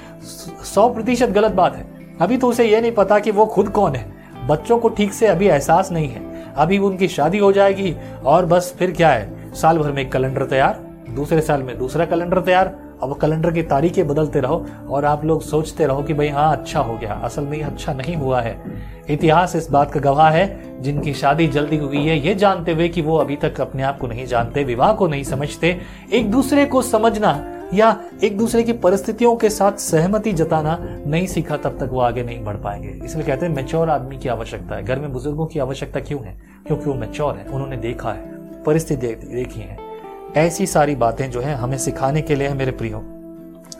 सौ 0.75 0.89
प्रतिशत 0.89 1.29
गलत 1.29 1.51
बात 1.51 1.75
है। 1.75 1.85
अभी 2.21 2.37
तो 2.37 2.47
उसे 2.47 2.65
ये 2.65 2.81
नहीं 2.81 2.91
पता 2.91 3.19
कि 3.19 3.31
वो 3.31 3.45
खुद 3.45 3.69
कौन 3.69 3.95
है। 3.95 4.05
बच्चों 4.47 4.79
को 4.79 4.89
ठीक 4.89 5.13
से 5.13 5.27
अभी 5.27 5.47
एहसास 5.47 5.91
नहीं 5.91 6.09
है। 6.09 6.53
अभी 6.55 6.77
उनकी 6.77 7.07
शादी 7.07 7.37
हो 7.37 7.51
जाएगी 7.51 7.95
और 8.25 8.45
बस 8.45 8.75
फिर 8.79 8.91
क्या 8.91 9.09
है? 9.09 9.53
साल 9.53 9.77
भर 9.77 9.91
में 9.91 10.01
एक 10.01 10.11
कैलेंडर 10.11 10.45
तैयार। 10.45 10.90
दूसरे 11.15 11.41
साल 11.41 11.63
में 11.63 11.77
दूसरा 11.77 12.05
कैलेंडर 12.05 12.39
तैयार, 12.41 12.75
अब 13.03 13.17
कैलेंडर 13.21 13.51
की 13.51 13.63
तारीखें 13.63 14.07
बदलते 14.07 14.39
रहो 14.39 14.65
और 14.89 15.05
आप 15.05 15.25
लोग 15.25 15.41
सोचते 15.41 15.85
रहो 15.85 16.03
कि 16.03 16.13
भाई 16.13 16.27
हाँ 16.27 16.51
अच्छा 16.51 16.79
हो 16.79 16.97
गया, 16.97 17.13
असल 17.13 17.43
में 17.43 17.63
अच्छा 17.63 17.93
नहीं 17.93 18.15
हुआ 18.15 18.41
है। 18.41 18.61
इतिहास 19.09 19.55
इस 19.55 19.69
बात 19.71 19.91
का 19.91 19.99
गवाह 19.99 20.29
है, 20.29 20.81
जिनकी 20.81 21.13
शादी 21.13 21.47
जल्दी 21.47 21.77
हुई 21.77 22.05
है, 22.05 22.27
ये 22.27 22.35
जानते 22.35 22.71
हुए 22.71 22.89
कि 22.89 23.01
वो 23.01 23.17
अभी 23.17 23.35
तक 23.35 23.61
अपने 23.61 23.83
आप 23.83 23.97
को 23.97 24.07
नहीं 24.07 24.25
जानते, 24.25 24.63
विवाह 24.63 24.93
को 24.93 25.07
नहीं 25.07 25.23
समझते। 25.23 25.81
एक 26.13 26.31
दूसरे 26.31 26.65
को 26.65 26.81
समझना 26.81 27.53
या 27.73 28.03
एक 28.23 28.37
दूसरे 28.37 28.63
की 28.63 28.73
परिस्थितियों 28.73 29.35
के 29.35 29.49
साथ 29.49 29.71
सहमति 29.71 30.33
जताना 30.33 30.77
नहीं 31.07 31.27
सीखा, 31.27 31.57
तब 31.57 31.77
तक 31.79 31.89
वो 31.91 31.99
आगे 31.99 32.23
नहीं 32.23 32.43
बढ़ 32.43 32.55
पाएँगे। 32.55 33.05
इसलिए 33.05 33.25
कहते 33.25 33.45
हैं 33.45 33.55
मेच्योर 33.55 33.89
आदमी 33.89 34.17
की 34.17 34.29
आवश्यकता 34.29 34.75
है। 34.75 34.83
घर 34.83 34.99
में 34.99 35.13
बुज़ुर्गों 35.13 35.45
की 35.45 35.59
आवश्यकता 35.59 35.99
क्यों 35.99 36.23
है? 36.23 36.37
क्योंकि 36.67 36.85
वो 36.85 36.93
मेच्योर 36.93 37.35
है, 37.35 37.45
उन्होंने 37.45 37.77
देखा 37.77 38.11
है 38.11 38.21
परिस्थिति 38.63 39.07
देखी 39.07 39.61
है। 39.61 39.90
ऐसी 40.37 40.67
सारी 40.67 40.95
बातें 40.95 41.31
जो 41.31 41.41
है 41.41 41.55
हमें 41.55 41.77
सिखाने 41.77 42.21
के 42.21 42.35
लिए 42.35 42.47
है 42.47 42.53
मेरे 42.53 42.71
प्रियो। 42.71 42.97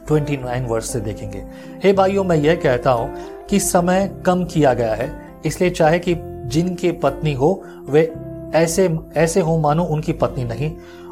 29 0.07 0.65
वर्ष 0.67 0.85
से 0.85 0.99
देखेंगे। 0.99 1.43
हे 1.83 1.93
भाइयों, 1.93 2.23
मैं 2.23 2.35
यह 2.35 2.55
कहता 2.55 2.91
हूँ 2.91 3.15
कि 3.49 3.59
समय 3.59 4.21
कम 4.25 4.45
किया 4.45 4.73
गया 4.73 4.93
है, 4.93 5.21
इसलिए 5.45 5.69
चाहे 5.69 5.99
कि 5.99 6.15
जिनकी 6.21 6.91
पत्नी 6.91 7.33
हो, 7.33 7.63
वे 7.89 8.13
ऐसे 8.55 8.97
ऐसे 9.15 9.39
हो 9.39 9.57
मानो 9.57 9.83
उनकी 9.83 10.13
पत्नी 10.13 10.43
नहीं, 10.43 10.71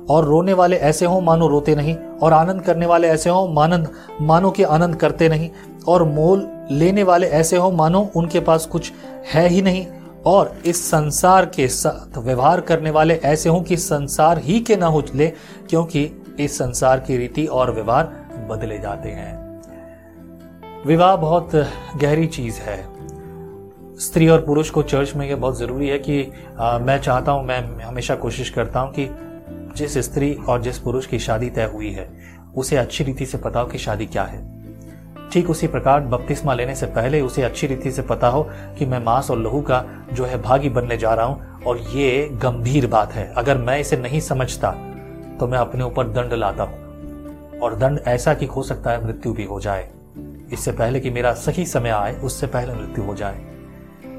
और 0.09 0.25
रोने 0.25 0.53
वाले 0.53 0.75
ऐसे 0.75 1.05
हो 1.05 1.21
मानो 1.21 1.47
रोते 1.47 1.75
नहीं, 1.75 1.95
और 1.95 2.33
आनंद 2.33 2.61
करने 2.61 2.85
वाले 2.85 3.07
ऐसे 3.07 3.29
हो 3.29 3.47
मानंद, 3.47 3.89
मानो 4.21 4.51
कि 4.51 4.63
आनंद 4.63 4.95
करते 4.95 5.29
नहीं, 5.29 5.49
और 5.87 6.03
मोल 6.03 6.67
लेने 6.71 7.03
वाले 7.03 7.27
ऐसे 7.27 7.57
हो 7.57 7.71
मानो 7.71 8.11
उनके 8.15 8.39
पास 8.39 8.65
कुछ 8.65 8.91
है 9.33 9.49
ही 9.49 9.61
नहीं 9.61 9.85
और 10.25 10.57
इस 10.65 10.91
संसार 10.91 11.45
के 11.45 11.67
साथ 11.67 12.17
व्यवहार 12.17 12.61
करने 12.61 12.91
वाले 12.91 13.15
ऐसे 13.15 13.49
हों 13.49 13.61
कि 13.61 13.77
संसार 13.77 14.37
ही 14.37 14.59
के 14.59 14.75
ना 14.75 14.87
उछले 14.87 15.27
क्योंकि 15.69 16.23
इस 16.39 16.57
संसार 16.57 16.99
की 16.99 17.17
रीति 17.17 17.45
और 17.45 17.71
व्यवहार 17.71 18.05
बदले 18.49 18.79
जाते 18.79 19.09
हैं। 19.09 19.39
विवाह 20.85 21.15
बहुत 21.15 21.55
गहरी 22.01 22.27
चीज़ 22.27 22.59
है। 22.59 22.99
स्त्री 23.99 24.27
और 24.27 24.45
पुरुष 24.45 24.69
को 24.69 24.83
चर्च 24.83 25.15
में 25.15 25.29
यह 25.29 25.35
बहुत 25.35 25.59
ज़रूरी 25.59 25.87
है 25.87 25.99
कि 25.99 26.31
आ, 26.59 26.79
मैं 26.79 27.01
चाहता 27.01 27.31
हूँ 27.31 27.45
मैं 27.45 27.83
हमेशा 27.83 28.15
कोशिश 28.15 28.49
करता 28.49 28.79
हूँ 28.79 28.93
कि 28.93 29.09
जिस 29.75 29.97
स्त्री 29.97 30.33
और 30.33 30.61
जिस 30.61 30.79
पुरुष 30.79 31.05
की 31.05 31.19
शादी 31.19 31.49
तय 31.49 31.65
हुई 31.65 31.91
है 31.91 32.09
उसे 32.55 32.75
अच्छी 32.75 33.03
रीति 33.03 33.25
से 33.25 33.37
पता 33.37 33.59
हो 33.59 33.67
कि 33.67 33.77
शादी 33.77 34.05
क्या 34.05 34.23
है। 34.23 34.58
ठीक 35.33 35.49
उसी 35.49 35.67
प्रकार 35.67 35.99
बपतिस्मा 36.01 36.53
लेने 36.53 36.75
से 36.75 36.85
पहले 36.85 37.21
उसे 37.21 37.41
अच्छी 37.43 37.67
रीति 37.67 37.91
से 37.91 38.01
पता 38.01 38.27
हो 38.27 38.43
कि 38.77 38.85
मैं 38.85 39.03
मांस 39.03 39.29
और 39.31 39.39
लहू 39.39 39.61
का 39.61 39.83
जो 40.13 40.25
है 40.25 40.41
भागी 40.41 40.69
बनने 40.69 40.97
जा 40.97 41.13
रहा 41.13 41.25
हूँ, 41.25 41.63
और 41.63 41.77
ये 41.77 42.29
गंभीर 42.33 42.87
बात 42.87 43.13
है। 43.13 43.31
अगर 43.37 43.57
मैं 43.57 43.79
इसे 43.79 43.97
नहीं 43.97 44.19
समझता 44.19 44.71
तो 45.39 45.47
मैं 45.47 45.57
अपने 45.57 45.83
ऊपर 45.83 46.07
दंड 46.07 46.33
लाता 46.33 46.63
हूँ। 46.63 47.59
और 47.59 47.75
दंड 47.75 47.99
ऐसा 48.07 48.33
कि 48.33 48.45
हो 48.45 48.63
सकता 48.63 48.91
है 48.91 49.05
मृत्यु 49.05 49.33
भी 49.33 49.43
हो 49.43 49.59
जाए। 49.59 49.89
इससे 50.53 50.71
पहले 50.71 50.99
कि 50.99 51.09
मेरा 51.09 51.33
सही 51.33 51.65
समय 51.65 51.89
आए, 51.89 52.15
उससे 52.15 52.47
पहले 52.47 52.73
मृत्यु 52.73 53.03
हो 53.03 53.15
जाए। 53.15 53.41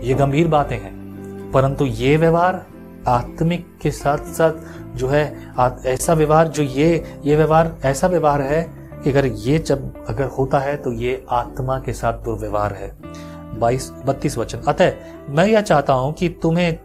ये 0.02 0.14
गंभीर 0.14 0.48
बातें 0.48 0.76
हैं। 0.76 1.50
परंतु 1.52 1.84
ये 1.84 2.16
व्यवहार 2.16 2.64
आत्मिक 3.08 3.66
के 3.82 3.90
साथ 3.90 4.18
साथ 4.18 4.96
जो 4.96 5.08
है 5.08 5.54
ऐसा 5.86 6.14
व्यवहार 6.14 6.48
जो 6.48 6.62
ये 6.62 7.20
ये 7.24 7.36
व्यवहार 7.36 7.76
ऐसा 7.84 8.06
व्यवहार 8.06 8.42
है 8.42 8.79
कि 9.04 9.10
अगर 9.10 9.26
ये 9.26 9.58
जब 9.58 10.06
अगर 10.08 10.24
होता 10.24 10.58
है 10.58 10.76
तो 10.76 10.92
ये 10.92 11.24
आत्मा 11.30 11.78
के 11.78 11.92
साथ 11.92 12.12
दुर्व्यवहार 12.12 12.72
है। 12.72 12.96
बाईस, 13.58 13.92
बत्तीस 14.06 14.38
वचन। 14.38 14.58
अतः 14.68 14.92
मैं 15.28 15.46
यह 15.46 15.60
चाहता 15.60 15.92
हूँ 15.92 16.12
कि 16.12 16.28
तुम्हें 16.28 16.78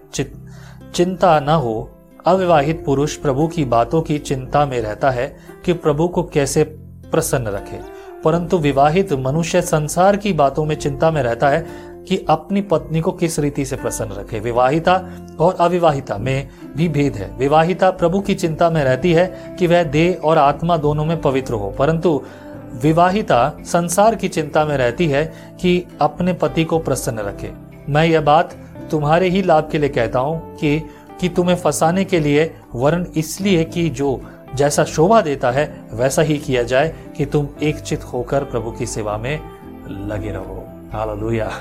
चिंता 0.93 1.39
न 1.39 1.49
हो। 1.49 1.91
अविवाहित 2.25 2.85
पुरुष 2.85 3.15
प्रभु 3.15 3.47
की 3.47 3.65
बातों 3.65 4.01
की 4.01 4.19
चिंता 4.19 4.65
में 4.65 4.81
रहता 4.81 5.09
है 5.09 5.37
कि 5.65 5.73
प्रभु 5.73 6.07
को 6.07 6.23
कैसे 6.23 6.63
प्रसन्न 7.11 7.47
रखे। 7.47 7.79
परंतु 8.23 8.57
विवाहित 8.57 9.13
मनुष्य 9.13 9.61
संसार 9.61 10.17
की 10.17 10.33
बातों 10.33 10.65
में 10.65 10.75
चिंता 10.75 11.11
में 11.11 11.23
रहता 11.23 11.49
है 11.49 11.65
कि 12.07 12.25
अपनी 12.29 12.61
पत्नी 12.61 13.01
को 13.01 13.11
किस 13.11 13.39
रीति 13.39 13.65
से 13.65 13.75
प्रसन्न 13.75 14.11
रखे? 14.11 14.39
विवाहिता 14.39 15.11
और 15.39 15.57
अविवाहिता 15.59 16.17
में 16.17 16.49
भी 16.77 16.89
भेद 16.89 17.15
है। 17.15 17.37
विवाहिता 17.37 17.91
प्रभु 17.91 18.19
की 18.19 18.35
चिंता 18.35 18.69
में 18.69 18.83
रहती 18.83 19.13
है 19.13 19.55
कि 19.59 19.67
वह 19.67 19.83
देह 19.83 20.21
और 20.23 20.37
आत्मा 20.37 20.77
दोनों 20.77 21.05
में 21.05 21.21
पवित्र 21.21 21.53
हो। 21.53 21.71
परंतु 21.71 22.23
विवाहिता 22.83 23.53
संसार 23.61 24.15
की 24.15 24.27
चिंता 24.27 24.65
में 24.65 24.77
रहती 24.77 25.07
है 25.07 25.33
कि 25.61 25.85
अपने 26.01 26.33
पति 26.33 26.63
को 26.63 26.79
प्रसन्न 26.79 27.19
रखे। 27.19 27.51
मैं 27.89 28.05
यह 28.05 28.21
बात 28.21 28.55
तुम्हारे 28.91 29.29
ही 29.29 29.41
लाभ 29.41 29.69
के 29.71 29.77
लिए 29.77 29.89
कहता 29.89 30.19
हूँ 30.19 30.55
कि 30.55 30.89
कि 31.21 31.29
तुम्हें 31.29 31.55
फंसाने 31.55 32.05
के 32.05 32.19
लिए 32.19 32.55
वर्ण 32.75 33.05
इसलिए 33.17 33.63
कि 33.63 33.89
जो 33.89 34.21
जैसा 34.55 34.83
शोभा 34.83 35.21
देता 35.21 35.51
है, 35.51 35.87
वैसा 35.93 36.21
ही 36.21 36.37
किया 36.37 36.63
जाए 36.63 36.95
कि 37.17 37.25
तुम 37.25 37.47
एक 37.63 37.79
चित 37.79 38.03
होकर 38.03 38.43
प्रभु 38.43 38.71
की 38.71 38.85
सेवा 38.85 39.17
में 39.17 39.39
लगे 39.87 40.31
रहो। 40.31 40.67
Hallelujah. 40.93 41.51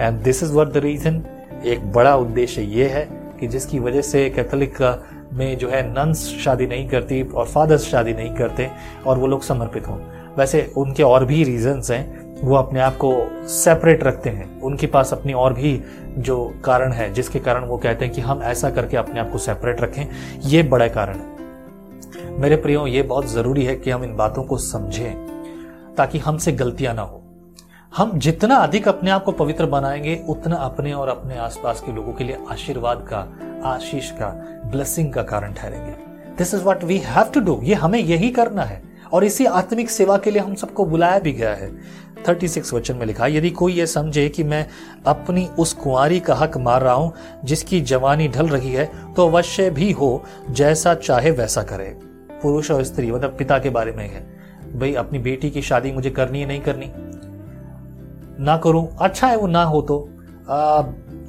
And 0.00 0.22
this 0.22 0.42
is 0.42 0.52
what 0.52 0.68
the 0.68 0.76
reason 0.76 1.22
एक 1.66 1.92
बड़ा 1.92 2.16
उद्देश्य 2.16 2.62
ये 2.62 2.88
है 2.88 3.08
कि 3.40 3.46
जिसकी 3.46 3.78
वजह 3.78 4.02
से 4.02 4.30
कैथोलिक 4.30 5.02
में 5.32 5.58
जो 5.58 5.68
है 5.68 5.82
नन्स 5.90 6.26
शादी 6.26 6.66
नहीं 6.66 6.88
करती 6.88 7.22
और 7.22 7.46
फादर्स 7.46 7.88
शादी 7.88 8.12
नहीं 8.12 8.34
करते 8.34 8.70
और 9.06 9.18
वो 9.18 9.26
लोग 9.26 9.42
समर्पित 9.42 9.88
हों। 9.88 9.98
वैसे 10.38 10.72
उनके 10.76 11.02
और 11.02 11.24
भी 11.24 11.44
रीजंस 11.44 11.90
हैं, 11.90 12.28
वो 12.44 12.56
अपने 12.56 12.80
आप 12.80 12.96
को 12.96 13.30
सेपरेट 13.48 14.04
रखते 14.04 14.30
हैं। 14.30 14.60
उनके 14.60 14.86
पास 14.86 15.12
अपनी 15.12 15.32
और 15.32 15.54
भी 15.54 15.82
जो 16.18 16.54
कारण 16.64 16.92
है, 16.92 17.12
जिसके 17.12 17.38
कारण 17.38 17.64
वो 17.64 17.76
कहते 17.76 18.04
हैं 18.04 18.14
कि 18.14 18.20
हम 18.20 18.42
ऐसा 18.42 18.70
करके 18.70 18.96
अपने 18.96 19.20
आप 19.20 19.30
को 19.30 19.38
सेपरेट 19.38 19.80
रखें, 19.80 20.06
ये 20.40 20.62
बड़ा 20.62 20.88
कारण 20.88 21.14
है। 21.14 21.38
मेरे 22.40 22.56
प्रियो, 22.56 22.86
ये 22.86 23.02
बहुत 23.02 23.26
ज़रूरी 23.26 23.64
है 23.64 23.76
कि 23.76 23.90
हम 23.90 24.04
इन 24.04 24.16
बातों 24.16 24.42
को 24.42 24.58
समझें, 24.58 25.14
ताकि 25.96 26.18
हमसे 26.18 26.52
गलतियाँ 26.52 26.94
ना 26.94 27.02
हो। 27.02 27.22
हम 27.96 28.18
जितना 28.18 28.56
अधिक 28.56 28.88
अपने 28.88 29.10
आप 29.10 29.24
को 29.24 29.32
पवित्र 29.32 29.66
बनाएँगे, 29.66 30.24
उतना 30.28 30.56
अपने 30.56 30.92
और 30.92 31.08
अपने 31.08 31.38
आसपास 31.38 31.80
के 31.80 31.92
लोगों 31.92 32.12
के 32.12 32.24
लिए 32.24 32.38
आशीर्वाद 32.50 33.06
का, 33.12 33.38
आशीष 33.68 34.10
का 34.10 34.28
ब्लेसिंग 34.70 35.12
का 35.12 35.22
कारण 35.22 35.52
ठहरेंगे। 35.52 35.92
This 36.38 36.54
is 36.54 36.62
what 36.62 36.84
we 36.84 36.98
have 36.98 37.24
to 37.24 37.40
do 37.40 37.60
ये 37.62 37.74
हमें 37.74 37.98
यही 37.98 38.30
करना 38.30 38.62
है। 38.62 38.82
और 39.12 39.24
इसी 39.24 39.46
आत्मिक 39.46 39.90
सेवा 39.90 40.18
के 40.18 40.30
लिए 40.30 40.42
हम 40.42 40.54
सबको 40.54 40.84
बुलाया 40.84 41.18
भी 41.18 41.32
गया 41.32 41.54
है। 41.54 41.72
36 42.26 42.74
वचन 42.74 42.96
में 42.96 43.06
लिखा 43.06 43.26
यदि 43.26 43.50
कोई 43.50 43.72
ये 43.72 43.86
समझे 43.86 44.28
कि 44.28 44.44
मैं 44.44 44.66
अपनी 45.06 45.46
उस 45.46 45.72
कुंवारी 45.72 46.20
का 46.20 46.34
हक 46.34 46.56
मार 46.56 46.82
रहा 46.82 46.94
हूँ, 46.94 47.12
जिसकी 47.44 47.80
जवानी 47.80 48.28
ढल 48.28 48.48
रही 48.48 48.72
है 48.72 48.92
तो 49.16 49.28
अवश्य 49.28 49.70
भी 49.70 49.92
हो, 49.92 50.24
जैसा 50.50 50.94
चाहे 50.94 51.30
वैसा 51.30 51.62
करे। 51.62 51.98
पुरुष 52.42 52.70
और 52.70 52.82
स्त्री 52.82 53.12
मतलब 53.12 53.36
पिता 53.38 53.58
के 53.58 53.70
बारे 53.70 53.92
में 53.92 54.10
है। 54.10 54.38
भाई, 54.78 54.94
अपनी 54.94 55.18
बेटी 55.18 55.50
की 55.50 55.62
शादी 55.62 55.92
मुझे 55.92 56.10
करनी 56.10 56.40
है, 56.40 56.46
नहीं 56.46 56.60
करनी? 56.60 56.92
ना 58.40 58.56
करूँ 58.56 58.88
अच्छा 59.00 59.26
है 59.26 59.36
वो 59.36 59.46
ना 59.46 59.62
हो 59.64 59.80
तो 59.82 59.98
आ, 60.48 60.82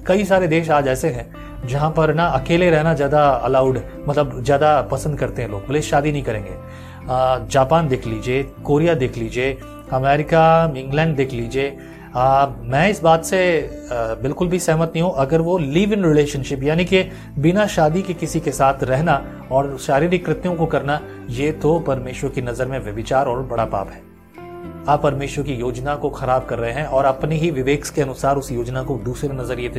कई 0.07 0.25
सारे 0.25 0.47
देश 0.47 0.69
आज 0.71 0.87
ऐसे 0.87 1.09
हैं 1.09 1.67
जहाँ 1.67 1.89
पर 1.91 2.13
ना 2.13 2.25
अकेले 2.29 2.69
रहना 2.69 2.93
ज़्यादा 2.93 3.27
अलाउड 3.27 3.79
मतलब 4.07 4.41
ज़्यादा 4.41 4.81
पसंद 4.91 5.19
करते 5.19 5.41
हैं 5.41 5.49
लोग 5.49 5.65
बोले 5.67 5.81
शादी 5.81 6.11
नहीं 6.11 6.23
करेंगे। 6.23 7.47
जापान 7.47 7.87
देख 7.87 8.05
लीजिए 8.07 8.43
कोरिया 8.65 8.93
देख 8.95 9.17
लीजिए 9.17 9.57
अमेरिका 9.93 10.73
इंग्लैंड 10.77 11.15
देख 11.17 11.33
लीजिए। 11.33 11.69
मैं 12.11 12.89
इस 12.89 13.01
बात 13.03 13.23
से 13.25 13.39
आ, 13.91 14.13
बिल्कुल 14.15 14.47
भी 14.47 14.59
सहमत 14.59 14.91
नहीं 14.93 15.03
हूँ। 15.03 15.13
अगर 15.17 15.41
वो 15.41 15.57
लिव 15.57 15.93
इन 15.93 16.05
रिलेशनशिप 16.05 16.63
यानी 16.63 16.85
कि 16.85 17.03
बिना 17.39 17.65
शादी 17.67 18.01
के 18.01 18.13
किसी 18.15 18.39
के 18.39 18.51
साथ 18.51 18.83
रहना 18.83 19.21
और 19.51 19.77
शारीरिक 19.79 20.25
कृत्यों 20.25 20.55
को 20.55 20.65
करना 20.67 20.99
ये 21.31 21.51
तो 21.53 21.79
परमेश्वर 21.87 22.29
की 22.29 22.41
नज़र 22.41 22.67
में 22.67 22.79
व्यभिचार 22.79 23.27
और 23.27 23.43
बड़ा 23.43 23.65
पाप 23.65 23.89
है। 23.89 24.01
आप 24.87 25.01
परमेश्वर 25.03 25.43
की 25.43 25.53
योजना 25.53 25.95
को 25.95 26.09
खराब 26.09 26.45
कर 26.45 26.59
रहे 26.59 26.71
हैं 26.71 26.85
और 26.85 27.05
अपने 27.05 27.35
ही 27.35 27.51
विवेक 27.51 27.85
के 27.85 28.01
अनुसार 28.01 28.37
उस 28.37 28.51
योजना 28.51 28.83
को 28.83 28.95
दूसरे 28.95 29.29
नज़रिए 29.29 29.69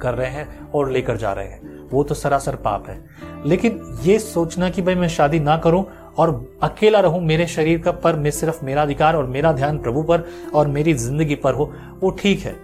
कर 0.00 0.14
रहे 0.14 0.30
हैं 0.30 0.70
और 0.70 0.90
लेकर 0.90 1.16
जा 1.16 1.32
रहे 1.32 1.46
हैं। 1.46 1.88
वो 1.90 2.02
तो 2.04 2.14
सरासर 2.14 2.56
पाप 2.56 2.88
है। 2.88 3.04
लेकिन 3.46 3.98
ये 4.02 4.18
सोचना 4.18 4.70
कि 4.70 4.82
भाई 4.82 4.94
मैं 4.94 5.08
शादी 5.08 5.40
ना 5.40 5.56
करूँ 5.56 5.84
और 6.18 6.58
अकेला 6.62 7.00
रहूँ, 7.00 7.22
मेरे 7.22 7.46
शरीर 7.46 7.78
का 7.78 7.92
पर 7.92 8.16
मैं 8.16 8.30
सिर्फ़ 8.30 8.64
मेरा 8.64 8.82
अधिकार 8.82 9.16
और 9.16 9.26
मेरा 9.26 9.52
ध्यान 9.52 9.78
प्रभु 9.78 10.02
पर 10.02 10.24
और 10.54 10.68
मेरी 10.68 10.94
ज़िंदगी 10.94 11.34
पर 11.34 11.54
हो, 11.54 11.72
वो 12.00 12.10
ठीक 12.10 12.40
है। 12.40 12.56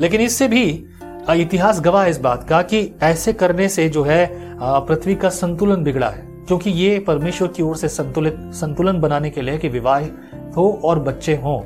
लेकिन 0.00 0.20
इससे 0.20 0.48
भी 0.48 0.84
इतिहास 1.30 1.80
गवाह 1.80 2.06
इस 2.06 2.18
बात 2.20 2.48
का 2.48 2.62
कि 2.62 2.90
ऐसे 3.02 3.32
करने 3.32 3.68
से 3.68 3.88
जो 3.88 4.02
है 4.02 4.28
पृथ्वी 4.60 5.14
का 5.14 5.28
संतुलन 5.28 5.82
बिगड़ा 5.82 6.08
है। 6.08 6.28
क्योंकि 6.46 6.70
ये 6.70 6.98
परमेश्वर 6.98 7.48
की 7.48 7.62
ओर 7.62 7.76
से 7.76 7.88
संतुलित 7.88 8.36
संतुलन 8.54 9.00
बनाने 9.00 9.30
के 9.30 9.42
लिए 9.42 9.58
कि 9.58 9.68
विवाह 9.68 10.00
हो 10.56 10.80
और 10.84 10.98
बच्चे 10.98 11.34
हों। 11.36 11.58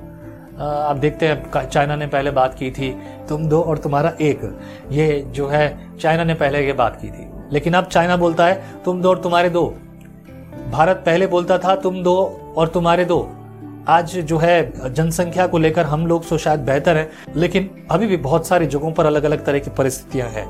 आप 0.61 0.97
देखते 0.97 1.29
हैं 1.29 1.69
चाइना 1.69 1.97
ने 1.97 2.07
पहले 2.07 2.31
बात 2.31 2.55
की 2.55 2.71
थी, 2.71 2.91
तुम 3.29 3.47
दो 3.47 3.61
और 3.61 3.79
तुम्हारा 3.79 4.13
एक। 4.21 4.59
ये 4.91 5.25
जो 5.29 5.49
है, 5.49 5.99
चाइना 5.99 6.25
ने 6.25 6.35
पहले 6.35 6.67
ये 6.67 6.73
बात 6.73 6.99
की 7.03 7.09
थी। 7.09 7.29
लेकिन 7.53 7.75
अब 7.75 7.85
चाइना 7.85 8.17
बोलता 8.17 8.47
है, 8.47 8.63
तुम 8.85 9.03
दो 9.03 9.09
और 9.09 9.19
तुम्हारे 9.19 9.51
दो। 9.51 9.67
भारत 10.71 10.97
पहले 10.97 11.27
बोलता 11.27 11.59
था, 11.59 11.77
तुम 11.77 12.03
दो 12.03 12.17
और 12.57 12.69
तुम्हारे 12.69 13.05
दो। 13.05 13.29
आज 13.89 14.17
जो 14.19 14.39
है, 14.39 14.93
जनसंख्या 14.95 15.47
को 15.47 15.59
लेकर 15.59 15.85
हम 15.85 16.07
लोग 16.07 16.29
तो 16.29 16.39
शायद 16.39 16.61
बेहतर 16.61 16.97
है, 16.97 17.11
लेकिन 17.37 17.71
अभी 17.91 18.07
भी 18.07 18.17
बहुत 18.17 18.47
सारी 18.47 18.67
जगहों 18.67 18.93
पर 18.93 19.07
अलग 19.07 19.25
अलग 19.25 19.45
तरह 19.45 19.59
की 19.59 19.71
परिस्थितियाँ 19.71 20.29
हैं। 20.29 20.47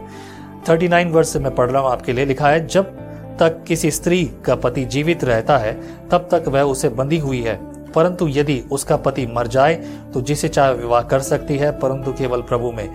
थर्टी 0.68 0.88
नाइन 0.88 1.08
वर्ष 1.08 1.28
से 1.28 1.38
मैं 1.38 1.54
पढ़ 1.54 1.70
रहा 1.70 1.82
हूँ 1.82 1.90
आपके 1.90 2.12
लिए, 2.12 2.24
लिखा 2.24 2.48
है, 2.48 2.66
जब 2.66 2.96
तक 3.40 3.64
किसी 3.68 3.90
स्त्री 3.90 4.24
का 4.44 4.54
पति 4.54 4.84
जीवित 4.84 5.24
रहता 5.24 5.58
है, 5.58 5.72
तब 6.08 6.28
तक 6.30 6.44
वह 6.48 6.62
उसे 6.62 6.88
बंधी 6.88 7.18
हुई 7.18 7.42
है। 7.42 7.73
परंतु 7.94 8.28
यदि 8.28 8.62
उसका 8.72 8.96
पति 8.96 9.26
मर 9.26 9.46
जाए 9.46 9.74
तो 10.14 10.20
जिसे 10.20 10.48
चाहे 10.48 10.74
विवाह 10.74 11.02
कर 11.02 11.20
सकती 11.22 11.56
है, 11.58 11.70
परंतु 11.72 12.12
केवल 12.12 12.42
प्रभु 12.42 12.72
में। 12.72 12.88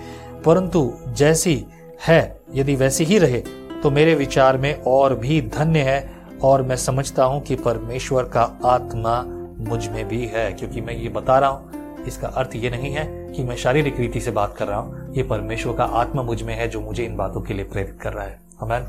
परंतु 0.45 0.91
जैसी 1.09 1.65
है, 2.07 2.39
यदि 2.55 2.75
वैसी 2.75 3.03
ही 3.03 3.17
रहे 3.17 3.43
तो 3.81 3.91
मेरे 3.91 4.15
विचार 4.15 4.57
में 4.57 4.73
और 4.83 5.15
भी 5.15 5.41
धन्य 5.49 5.79
है, 5.81 6.09
और 6.43 6.62
मैं 6.62 6.75
समझता 6.75 7.23
हूँ 7.23 7.41
कि 7.41 7.55
परमेश्वर 7.55 8.23
का 8.25 8.41
आत्मा 8.65 9.21
मुझमें 9.62 10.07
भी 10.07 10.25
है, 10.25 10.51
क्योंकि 10.53 10.81
मैं 10.81 10.93
ये 10.93 11.09
बता 11.09 11.38
रहा 11.39 11.49
हूँ। 11.49 12.03
इसका 12.07 12.27
अर्थ 12.27 12.55
ये 12.55 12.69
नहीं 12.69 12.91
है 12.91 13.05
कि 13.33 13.43
मैं 13.43 13.55
शारीरिक 13.55 13.99
रीति 13.99 14.21
से 14.21 14.31
बात 14.31 14.55
कर 14.57 14.67
रहा 14.67 14.79
हूँ। 14.79 15.13
ये 15.13 15.23
परमेश्वर 15.23 15.73
का 15.73 15.83
आत्मा 15.83 16.23
मुझमें 16.23 16.53
है, 16.55 16.67
जो 16.67 16.81
मुझे 16.81 17.03
इन 17.03 17.15
बातों 17.15 17.41
के 17.41 17.53
लिए 17.53 17.65
प्रेरित 17.65 17.97
कर 18.01 18.13
रहा 18.13 18.25
है। 18.25 18.39
हमें 18.59 18.85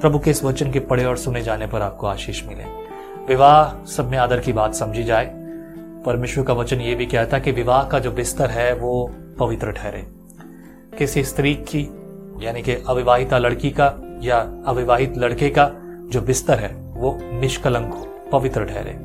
प्रभु 0.00 0.18
के 0.18 0.30
इस 0.30 0.42
वचन 0.44 0.70
के 0.72 0.80
पढ़े 0.80 1.04
और 1.04 1.16
सुने 1.16 1.42
जाने 1.42 1.66
पर 1.66 1.82
आपको 1.82 2.06
आशीष 2.06 2.44
मिले। 2.44 2.64
विवाह 3.26 3.86
सब 3.86 4.10
में 4.10 4.18
आदर 4.18 4.40
की 4.40 4.52
बात 4.52 4.74
समझी 4.74 5.04
जाए 5.04 5.26
परमेश्वर 6.06 6.44
का 6.44 6.52
वचन 6.52 6.80
ये 6.80 6.94
भी 6.94 7.06
कहता 7.06 7.36
है 7.36 7.42
कि 7.42 7.52
विवाह 7.52 7.84
का 7.84 7.98
जो 7.98 8.10
बिस्तर 8.12 8.50
है, 8.50 8.74
वो 8.74 9.10
पवित्र 9.38 9.72
ठहरे। 9.72 10.06
किसी 10.98 11.24
स्त्री 11.24 11.54
की, 11.54 11.82
यानी 12.42 12.62
कि 12.62 12.72
अविवाहिता 12.88 13.38
लड़की 13.38 13.70
का 13.70 14.18
या 14.22 14.38
अविवाहित 14.66 15.16
लड़के 15.18 15.48
का 15.50 15.70
जो 16.10 16.20
बिस्तर 16.20 16.58
है, 16.58 16.74
वो 16.94 17.18
निष्कलंक 17.22 17.94
हो, 17.94 18.08
पवित्र 18.32 18.64
ठहरे। 18.64 18.98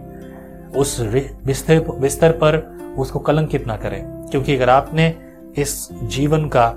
उस 0.80 1.00
बिस्तर 1.46 1.80
बिस्तर 1.80 2.32
पर 2.32 2.58
उसको 2.98 3.20
कलंकित 3.20 3.68
ना 3.68 3.78
करें, 3.78 4.28
क्योंकि 4.32 4.56
अगर 4.56 4.70
आपने 4.70 5.16
इस 5.58 5.90
जीवन 6.04 6.50
का 6.56 6.74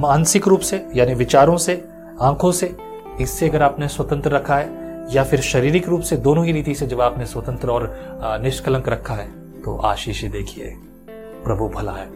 मानसिक 0.00 0.48
रूप 0.48 0.60
से, 0.60 0.86
यानी 0.94 1.14
विचारों 1.14 1.56
से, 1.56 1.84
आँखों 2.20 2.52
से, 2.52 2.76
इससे 3.20 3.48
अगर 3.48 3.62
आपने 3.62 3.88
स्वतंत्र 3.88 4.30
रखा 4.30 4.56
है 4.56 4.85
या 5.10 5.24
फिर 5.24 5.40
शारीरिक 5.40 5.88
रूप 5.88 6.00
से 6.00 6.16
दोनों 6.16 6.44
ही 6.44 6.52
रीति 6.52 6.74
से 6.74 6.86
जब 6.86 7.00
आपने 7.00 7.26
स्वतंत्र 7.26 7.70
और 7.70 7.90
निष्कलंक 8.42 8.88
रखा 8.88 9.14
है 9.14 9.28
तो 9.62 9.76
आशीष 9.76 10.24
देखिए, 10.24 10.76
प्रभु 11.44 11.68
भला 11.68 11.92
है 11.92 12.06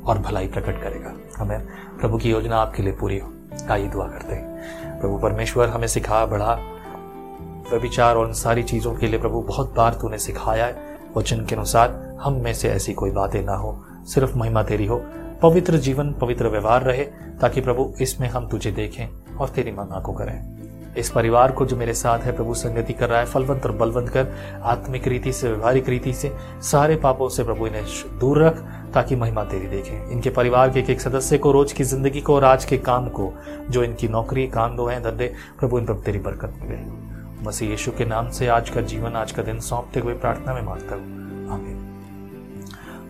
और 0.00 0.18
भलाई 0.18 0.46
प्रकट 0.46 0.82
करेगा। 0.82 1.12
हमें 1.36 1.66
प्रभु 2.00 2.18
की 2.18 2.30
योजना 2.30 2.56
आपके 2.56 2.82
लिए 2.82 2.92
पूरी 2.92 3.18
हो। 3.18 3.32
आइए 3.70 3.86
दुआ 3.86 4.06
करते 4.08 4.34
हैं। 4.34 5.00
प्रभु 5.00 5.18
परमेश्वर, 5.18 5.68
हमें 5.68 5.86
सिखा 5.86 6.26
बढ़ा। 6.26 6.58
व्यविचार 7.70 8.16
और 8.16 8.26
उन 8.26 8.32
सारी 8.32 8.62
चीज़ों 8.62 8.94
के 8.94 9.06
लिए 9.06 9.20
प्रभु 9.20 9.40
बहुत 9.42 9.74
बार 9.74 9.94
तूने 9.94 10.18
सिखाया 10.18 10.66
है। 10.66 10.98
वचन 11.16 11.44
के 11.44 11.54
अनुसार 11.54 12.18
हम 12.20 12.32
में 12.32 12.52
से 12.54 12.68
ऐसी 12.68 12.92
कोई 12.92 13.10
बातें 13.10 13.42
ना 13.42 13.54
हो। 13.54 13.84
सिर्फ़ 14.04 14.38
महिमा 14.38 14.62
तेरी 14.62 14.86
हो। 14.86 15.02
पवित्र 15.42 15.76
जीवन, 15.76 16.12
पवित्र 16.12 16.48
व्यवहार 16.48 16.82
रहे, 16.82 17.04
ताकि 17.40 17.60
प्रभु 17.60 17.92
इसमें 18.00 18.28
हम 18.28 18.48
तुझे 18.48 18.70
देखें 18.70 19.36
और 19.36 19.48
तेरी 19.48 19.72
महिमा 19.72 20.00
को 20.00 20.12
करें। 20.12 20.59
इस 20.96 21.10
परिवार 21.10 21.52
को 21.52 21.66
जो 21.66 21.76
मेरे 21.76 21.94
साथ 21.94 22.18
है, 22.18 22.36
प्रभु 22.36 22.54
संगति 22.54 22.92
कर 22.92 23.08
रहा 23.08 23.18
है, 23.18 23.26
फलवंत 23.26 23.66
और 23.66 23.72
बलवंत 23.72 24.08
कर, 24.08 24.26
आत्मिक 24.62 25.08
रीति 25.08 25.32
से, 25.32 25.48
व्यवहारिक 25.48 25.88
रीति 25.88 26.12
से, 26.12 26.32
सारे 26.62 26.96
पापों 26.96 27.28
से 27.28 27.44
प्रभु 27.44 27.66
इन्हें 27.66 27.84
दूर 28.18 28.42
रख, 28.42 28.56
ताकि 28.94 29.16
महिमा 29.16 29.44
तेरी 29.44 29.66
देखें। 29.66 30.10
इनके 30.10 30.30
परिवार 30.30 30.70
के 30.70 30.80
एक 30.80 30.90
एक 30.90 31.00
सदस्य 31.00 31.38
को, 31.38 31.52
रोज 31.52 31.72
की 31.72 31.84
ज़िंदगी 31.84 32.20
को 32.20 32.34
और 32.34 32.44
आज 32.44 32.64
के 32.64 32.78
काम 32.78 33.08
को, 33.08 33.32
जो 33.70 33.84
इनकी 33.84 34.08
नौकरी, 34.08 34.46
काम 34.46 34.76
दो 34.76 34.86
है, 34.86 35.00
धंधे, 35.00 35.34
प्रभु 35.58 35.78
इन 35.78 35.86
पर 35.86 35.94
तेरी 35.94 36.18
बरकत 36.18 36.52
मिले। 36.62 37.10
मसीह 37.46 37.70
यीशु 37.70 37.92
के 37.92 38.04
नाम 38.04 38.30
से 38.30 38.46
आज 38.46 38.70
का 38.70 38.80
जीवन, 38.80 39.12
आज 39.12 39.32
का 39.32 39.42
दिन 39.42 39.60
सौंपते 39.60 40.00
हुए 40.00 40.14
प्रार्थना 40.14 40.54
में 40.54 40.62
माँगता 40.62 40.94
हूँ। 40.94 41.02
आमीन। 41.50 41.79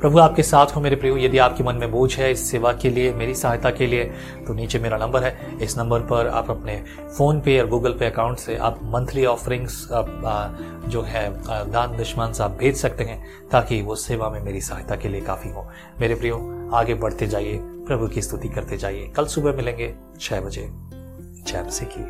प्रभु, 0.00 0.18
आपके 0.18 0.42
साथ 0.42 0.66
हो 0.66 0.80
मेरे 0.80 0.96
प्रियो। 0.96 1.16
यदि 1.16 1.38
आपके 1.38 1.64
मन 1.64 1.76
में 1.76 1.90
बोझ 1.92 2.16
है 2.16 2.30
इस 2.32 2.50
सेवा 2.50 2.72
के 2.72 2.90
लिए, 2.90 3.12
मेरी 3.14 3.34
सहायता 3.34 3.70
के 3.70 3.86
लिए 3.86 4.04
तो 4.46 4.54
नीचे 4.54 4.78
मेरा 4.78 4.96
नंबर 4.96 5.22
है। 5.22 5.58
इस 5.62 5.76
नंबर 5.78 6.00
पर 6.02 6.26
आप 6.28 6.50
अपने 6.50 6.76
फ़ोन 7.16 7.40
पे 7.40 7.58
और 7.60 7.68
गूगल 7.68 7.92
पे 7.92 8.06
अकाउंट 8.06 8.38
से 8.38 8.56
आप 8.58 8.78
मंथली 8.84 9.24
ऑफरिंग्स 9.24 9.88
जो 10.88 11.02
है 11.02 11.28
दान 11.70 11.96
दुश्मन 11.96 12.32
आप 12.40 12.56
भेज 12.60 12.76
सकते 12.76 13.04
हैं, 13.04 13.24
ताकि 13.52 13.80
वो 13.82 13.94
सेवा 13.96 14.30
में 14.30 14.40
मेरी 14.42 14.60
सहायता 14.60 14.96
के 14.96 15.08
लिए 15.08 15.20
काफ़ी 15.20 15.50
हो। 15.50 15.68
मेरे 16.00 16.14
प्रियो, 16.14 16.70
आगे 16.74 16.94
बढ़ते 16.94 17.26
जाइए, 17.26 17.58
प्रभु 17.60 18.06
की 18.06 18.22
स्तुति 18.22 18.48
करते 18.48 18.76
जाइए। 18.76 19.06
कल 19.06 19.26
सुबह 19.26 19.56
मिलेंगे 19.56 19.94
छह 20.20 20.40
बजे। 20.40 20.68
जय 21.42 21.66
से 21.70 21.86
की 21.86 22.02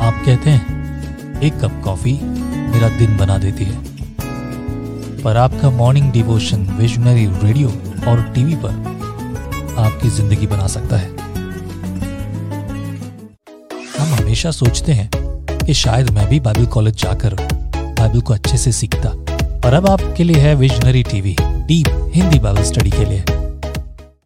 आप 0.00 0.22
कहते 0.26 0.50
हैं, 0.50 1.40
एक 1.42 1.54
कप 1.54 1.80
कॉफ़ी 1.84 2.18
मेरा 2.22 2.88
दिन 2.98 3.16
बना 3.18 3.38
देती 3.38 3.64
है। 3.64 3.93
पर 5.24 5.36
आपका 5.36 5.70
मॉर्निंग 5.70 6.10
डिवोशन 6.12 6.66
विजनरी 6.78 7.26
रेडियो 7.42 7.68
और 8.10 8.22
टीवी 8.34 8.54
पर 8.64 9.76
आपकी 9.78 10.08
ज़िंदगी 10.10 10.46
बना 10.46 10.66
सकता 10.66 10.96
है। 10.96 11.08
हम 13.98 14.14
हमेशा 14.14 14.50
सोचते 14.50 14.92
हैं 14.92 15.08
कि 15.58 15.74
शायद 15.74 16.10
मैं 16.10 16.28
भी 16.28 16.40
बाइबल 16.40 16.66
कॉलेज 16.66 17.02
जाकर 17.02 17.34
बाइबल 17.34 18.20
को 18.20 18.34
अच्छे 18.34 18.58
से 18.58 18.72
सीखता। 18.72 19.12
पर 19.60 19.74
अब 19.74 19.88
आपके 19.90 20.24
लिए 20.24 20.40
है 20.40 20.54
visionary 20.54 21.02
TV 21.02 21.36
deep 21.40 22.10
Hindi 22.14 22.38
Bible 22.38 22.62
study 22.62 22.90
के 22.90 23.04
लिए। 23.04 23.24